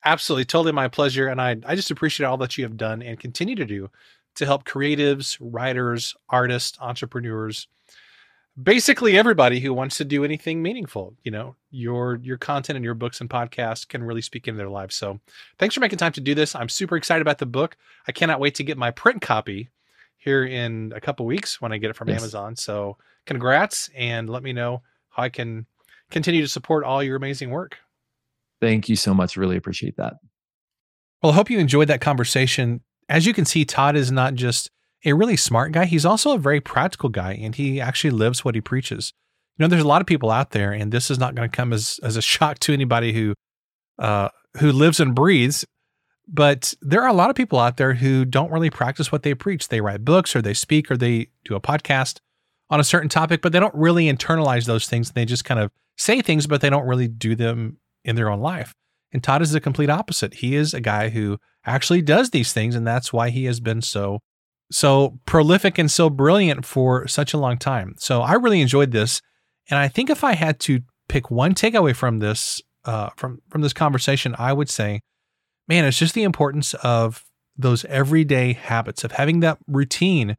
Absolutely, 0.04 0.46
totally 0.46 0.72
my 0.72 0.88
pleasure, 0.88 1.28
and 1.28 1.40
I 1.42 1.58
I 1.66 1.76
just 1.76 1.92
appreciate 1.92 2.26
all 2.26 2.38
that 2.38 2.58
you 2.58 2.64
have 2.64 2.78
done 2.78 3.02
and 3.02 3.20
continue 3.20 3.56
to 3.56 3.66
do 3.66 3.90
to 4.36 4.46
help 4.46 4.64
creatives, 4.66 5.38
writers, 5.40 6.16
artists, 6.30 6.78
entrepreneurs 6.82 7.68
basically 8.62 9.18
everybody 9.18 9.60
who 9.60 9.74
wants 9.74 9.98
to 9.98 10.06
do 10.06 10.26
anything 10.26 10.62
meaningful 10.62 11.16
you 11.24 11.32
know? 11.32 11.56
Your 11.70 12.20
your 12.22 12.38
content 12.38 12.76
and 12.76 12.84
your 12.84 12.94
books 12.94 13.22
and 13.22 13.30
podcasts 13.30 13.88
can 13.88 14.04
really 14.04 14.22
speak 14.22 14.48
into 14.48 14.58
their 14.58 14.70
lives. 14.70 14.96
So 14.96 15.20
thanks 15.58 15.74
for 15.74 15.82
making 15.82 16.00
time 16.00 16.12
to 16.14 16.22
do 16.22 16.36
this. 16.36 16.54
I'm 16.54 16.70
super 16.70 16.98
excited 16.98 17.22
about 17.22 17.38
the 17.38 17.46
book. 17.46 17.78
I 18.08 18.12
cannot 18.12 18.40
wait 18.40 18.56
to 18.56 18.64
get 18.64 18.78
my 18.78 18.92
print 18.92 19.22
copy 19.22 19.70
here 20.18 20.44
in 20.44 20.92
a 20.96 21.02
couple 21.02 21.26
weeks 21.26 21.62
when 21.62 21.72
i 21.72 21.78
get 21.78 21.90
it 21.90 21.96
from 21.96 22.10
yes. 22.10 22.20
amazon. 22.20 22.56
So 22.56 22.98
congrats 23.26 23.90
and 23.96 24.30
let 24.30 24.44
me 24.44 24.54
know 24.54 24.82
how 25.10 25.24
i 25.24 25.30
can 25.30 25.66
continue 26.10 26.42
to 26.42 26.48
support 26.48 26.84
all 26.84 27.02
your 27.02 27.16
amazing 27.16 27.52
work. 27.52 27.78
Thank 28.60 28.90
you 28.90 28.96
so 28.96 29.14
much. 29.14 29.38
Really 29.38 29.58
appreciate 29.58 29.96
that. 29.98 30.16
Well 31.24 31.32
i 31.32 31.36
hope 31.36 31.50
you 31.50 31.60
enjoyed 31.60 31.88
that 31.88 32.02
conversation 32.02 32.82
as 33.12 33.26
you 33.26 33.34
can 33.34 33.46
see 33.46 33.66
todd 33.66 33.98
is 33.98 34.10
not 34.10 34.36
just 34.36 34.72
a 35.04 35.14
really 35.14 35.36
smart 35.36 35.74
guy. 35.74 35.86
He's 35.86 36.06
also 36.06 36.34
a 36.34 36.40
very 36.40 36.62
practical 36.62 37.10
guy 37.10 37.34
and 37.34 37.54
he 37.54 37.82
actually 37.82 38.12
lives 38.12 38.46
what 38.46 38.56
he 38.56 38.62
preaches. 38.62 39.12
You 39.58 39.64
know, 39.64 39.68
there's 39.68 39.84
a 39.84 39.88
lot 39.88 40.02
of 40.02 40.08
people 40.08 40.32
out 40.32 40.52
there, 40.52 40.72
and 40.72 40.92
this 40.92 41.12
is 41.12 41.20
not 41.20 41.36
going 41.36 41.48
to 41.48 41.56
come 41.56 41.74
as, 41.74 42.00
as 42.04 42.16
a 42.16 42.22
shock 42.34 42.60
to 42.60 42.74
anybody 42.74 43.14
who 43.14 43.36
uh, 44.00 44.30
who 44.58 44.72
lives 44.72 45.00
and 45.00 45.14
breathes. 45.14 45.66
But 46.28 46.74
there 46.82 47.02
are 47.02 47.10
a 47.10 47.14
lot 47.14 47.30
of 47.30 47.36
people 47.36 47.60
out 47.60 47.78
there 47.78 47.94
who 47.96 48.24
don't 48.24 48.52
really 48.52 48.70
practice 48.70 49.12
what 49.12 49.24
they 49.24 49.34
preach. 49.34 49.68
They 49.68 49.82
write 49.82 50.06
books 50.06 50.36
or 50.36 50.42
they 50.42 50.54
speak 50.54 50.90
or 50.90 50.96
they 50.96 51.28
do 51.44 51.56
a 51.56 51.62
podcast 51.62 52.20
on 52.70 52.80
a 52.80 52.86
certain 52.86 53.10
topic, 53.10 53.42
but 53.42 53.52
they 53.52 53.60
don't 53.60 53.76
really 53.76 54.06
internalize 54.06 54.66
those 54.66 54.88
things. 54.88 55.12
They 55.12 55.26
just 55.26 55.44
kind 55.44 55.60
of 55.60 55.72
say 55.98 56.22
things, 56.22 56.48
but 56.48 56.62
they 56.62 56.70
don't 56.70 56.88
really 56.88 57.10
do 57.10 57.36
them 57.36 57.78
in 58.06 58.16
their 58.16 58.30
own 58.30 58.40
life. 58.40 58.74
And 59.12 59.22
Todd 59.22 59.42
is 59.42 59.52
the 59.52 59.60
complete 59.60 59.90
opposite. 59.90 60.36
He 60.36 60.56
is 60.56 60.74
a 60.74 60.80
guy 60.80 61.10
who 61.10 61.38
actually 61.66 62.02
does 62.02 62.30
these 62.32 62.54
things, 62.54 62.76
and 62.76 62.86
that's 62.86 63.14
why 63.14 63.30
he 63.30 63.46
has 63.46 63.60
been 63.60 63.82
so 63.82 64.20
so 64.72 65.20
prolific 65.26 65.78
and 65.78 65.92
so 65.92 66.10
brilliant 66.10 66.66
for 66.66 67.06
such 67.06 67.34
a 67.34 67.38
long 67.38 67.58
time. 67.58 67.94
So 67.98 68.22
I 68.22 68.34
really 68.34 68.62
enjoyed 68.62 68.92
this, 68.92 69.22
and 69.70 69.78
I 69.78 69.88
think 69.88 70.10
if 70.10 70.24
I 70.24 70.34
had 70.34 70.60
to 70.62 70.82
pick 71.10 71.30
one 71.30 71.54
takeaway 71.54 71.96
from 71.96 72.20
this 72.20 72.62
uh, 72.86 73.10
from 73.18 73.40
from 73.50 73.62
this 73.62 73.74
conversation, 73.74 74.36
I 74.38 74.54
would 74.54 74.70
say, 74.70 75.02
man, 75.68 75.86
it's 75.86 76.00
just 76.00 76.16
the 76.16 76.24
importance 76.24 76.74
of 76.76 77.24
those 77.58 77.86
everyday 77.86 78.54
habits 78.54 79.04
of 79.04 79.12
having 79.12 79.42
that 79.42 79.58
routine, 79.68 80.36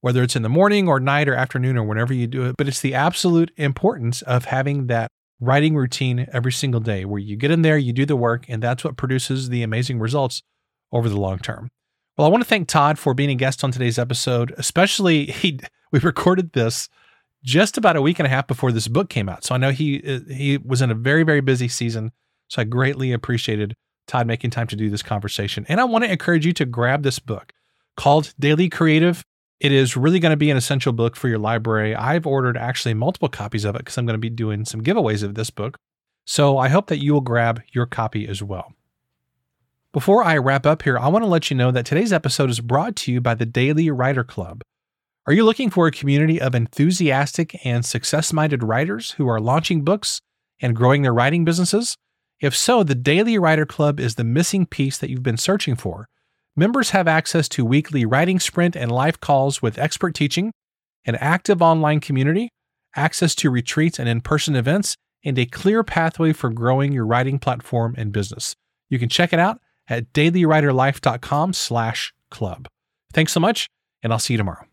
whether 0.00 0.22
it's 0.22 0.36
in 0.36 0.42
the 0.42 0.48
morning 0.48 0.88
or 0.88 1.00
night 1.00 1.28
or 1.28 1.34
afternoon 1.34 1.78
or 1.78 1.84
whenever 1.84 2.12
you 2.12 2.26
do 2.26 2.44
it. 2.44 2.56
But 2.58 2.68
it's 2.68 2.80
the 2.80 2.94
absolute 2.94 3.52
importance 3.56 4.20
of 4.22 4.46
having 4.46 4.88
that 4.88 5.10
writing 5.40 5.76
routine 5.76 6.26
every 6.32 6.52
single 6.52 6.80
day, 6.80 7.04
where 7.04 7.20
you 7.20 7.36
get 7.36 7.50
in 7.50 7.62
there, 7.62 7.78
you 7.78 7.92
do 7.92 8.04
the 8.04 8.16
work, 8.16 8.46
and 8.48 8.62
that's 8.62 8.84
what 8.84 8.96
produces 8.96 9.48
the 9.48 9.62
amazing 9.62 9.98
results 9.98 10.42
over 10.92 11.08
the 11.08 11.20
long 11.20 11.38
term. 11.38 11.68
Well, 12.16 12.26
I 12.26 12.30
want 12.30 12.42
to 12.42 12.48
thank 12.48 12.68
Todd 12.68 12.98
for 12.98 13.12
being 13.12 13.30
a 13.30 13.34
guest 13.34 13.62
on 13.62 13.70
today's 13.70 13.98
episode. 13.98 14.54
Especially, 14.56 15.26
he 15.26 15.60
we 15.92 15.98
recorded 16.00 16.52
this 16.52 16.88
just 17.44 17.78
about 17.78 17.96
a 17.96 18.02
week 18.02 18.18
and 18.18 18.26
a 18.26 18.30
half 18.30 18.46
before 18.46 18.72
this 18.72 18.88
book 18.88 19.08
came 19.08 19.28
out, 19.28 19.44
so 19.44 19.54
I 19.54 19.58
know 19.58 19.70
he 19.70 20.02
uh, 20.06 20.20
he 20.32 20.58
was 20.58 20.82
in 20.82 20.90
a 20.90 20.94
very 20.94 21.22
very 21.22 21.40
busy 21.40 21.68
season. 21.68 22.12
So 22.48 22.62
I 22.62 22.64
greatly 22.64 23.12
appreciated 23.12 23.74
Todd 24.06 24.26
making 24.26 24.50
time 24.50 24.68
to 24.68 24.76
do 24.76 24.88
this 24.88 25.02
conversation, 25.02 25.66
and 25.68 25.80
I 25.80 25.84
want 25.84 26.04
to 26.04 26.10
encourage 26.10 26.46
you 26.46 26.52
to 26.54 26.64
grab 26.64 27.02
this 27.02 27.18
book 27.18 27.52
called 27.96 28.34
Daily 28.38 28.68
Creative. 28.68 29.22
It 29.58 29.72
is 29.72 29.96
really 29.96 30.18
going 30.18 30.30
to 30.30 30.36
be 30.36 30.50
an 30.50 30.56
essential 30.58 30.92
book 30.92 31.16
for 31.16 31.28
your 31.28 31.38
library. 31.38 31.94
I've 31.94 32.26
ordered 32.26 32.58
actually 32.58 32.92
multiple 32.92 33.28
copies 33.28 33.64
of 33.64 33.74
it 33.74 33.78
because 33.78 33.96
I'm 33.96 34.04
going 34.04 34.14
to 34.14 34.18
be 34.18 34.28
doing 34.28 34.66
some 34.66 34.82
giveaways 34.82 35.22
of 35.22 35.34
this 35.34 35.48
book. 35.48 35.78
So 36.26 36.58
I 36.58 36.68
hope 36.68 36.88
that 36.88 37.02
you 37.02 37.14
will 37.14 37.22
grab 37.22 37.62
your 37.72 37.86
copy 37.86 38.28
as 38.28 38.42
well. 38.42 38.75
Before 39.96 40.22
I 40.22 40.36
wrap 40.36 40.66
up 40.66 40.82
here, 40.82 40.98
I 40.98 41.08
want 41.08 41.22
to 41.22 41.26
let 41.26 41.50
you 41.50 41.56
know 41.56 41.70
that 41.70 41.86
today's 41.86 42.12
episode 42.12 42.50
is 42.50 42.60
brought 42.60 42.96
to 42.96 43.12
you 43.12 43.22
by 43.22 43.34
the 43.34 43.46
Daily 43.46 43.88
Writer 43.88 44.24
Club. 44.24 44.60
Are 45.26 45.32
you 45.32 45.42
looking 45.42 45.70
for 45.70 45.86
a 45.86 45.90
community 45.90 46.38
of 46.38 46.54
enthusiastic 46.54 47.58
and 47.64 47.82
success 47.82 48.30
minded 48.30 48.62
writers 48.62 49.12
who 49.12 49.26
are 49.26 49.40
launching 49.40 49.84
books 49.84 50.20
and 50.60 50.76
growing 50.76 51.00
their 51.00 51.14
writing 51.14 51.46
businesses? 51.46 51.96
If 52.40 52.54
so, 52.54 52.82
the 52.82 52.94
Daily 52.94 53.38
Writer 53.38 53.64
Club 53.64 53.98
is 53.98 54.16
the 54.16 54.22
missing 54.22 54.66
piece 54.66 54.98
that 54.98 55.08
you've 55.08 55.22
been 55.22 55.38
searching 55.38 55.76
for. 55.76 56.10
Members 56.54 56.90
have 56.90 57.08
access 57.08 57.48
to 57.48 57.64
weekly 57.64 58.04
writing 58.04 58.38
sprint 58.38 58.76
and 58.76 58.92
live 58.92 59.20
calls 59.20 59.62
with 59.62 59.78
expert 59.78 60.14
teaching, 60.14 60.52
an 61.06 61.14
active 61.14 61.62
online 61.62 62.00
community, 62.00 62.50
access 62.96 63.34
to 63.36 63.48
retreats 63.48 63.98
and 63.98 64.10
in 64.10 64.20
person 64.20 64.56
events, 64.56 64.94
and 65.24 65.38
a 65.38 65.46
clear 65.46 65.82
pathway 65.82 66.34
for 66.34 66.50
growing 66.50 66.92
your 66.92 67.06
writing 67.06 67.38
platform 67.38 67.94
and 67.96 68.12
business. 68.12 68.54
You 68.90 68.98
can 68.98 69.08
check 69.08 69.32
it 69.32 69.40
out 69.40 69.58
at 69.88 70.12
dailywriterlife.com 70.12 71.52
slash 71.52 72.12
club. 72.30 72.68
Thanks 73.12 73.32
so 73.32 73.40
much, 73.40 73.68
and 74.02 74.12
I'll 74.12 74.18
see 74.18 74.34
you 74.34 74.38
tomorrow. 74.38 74.65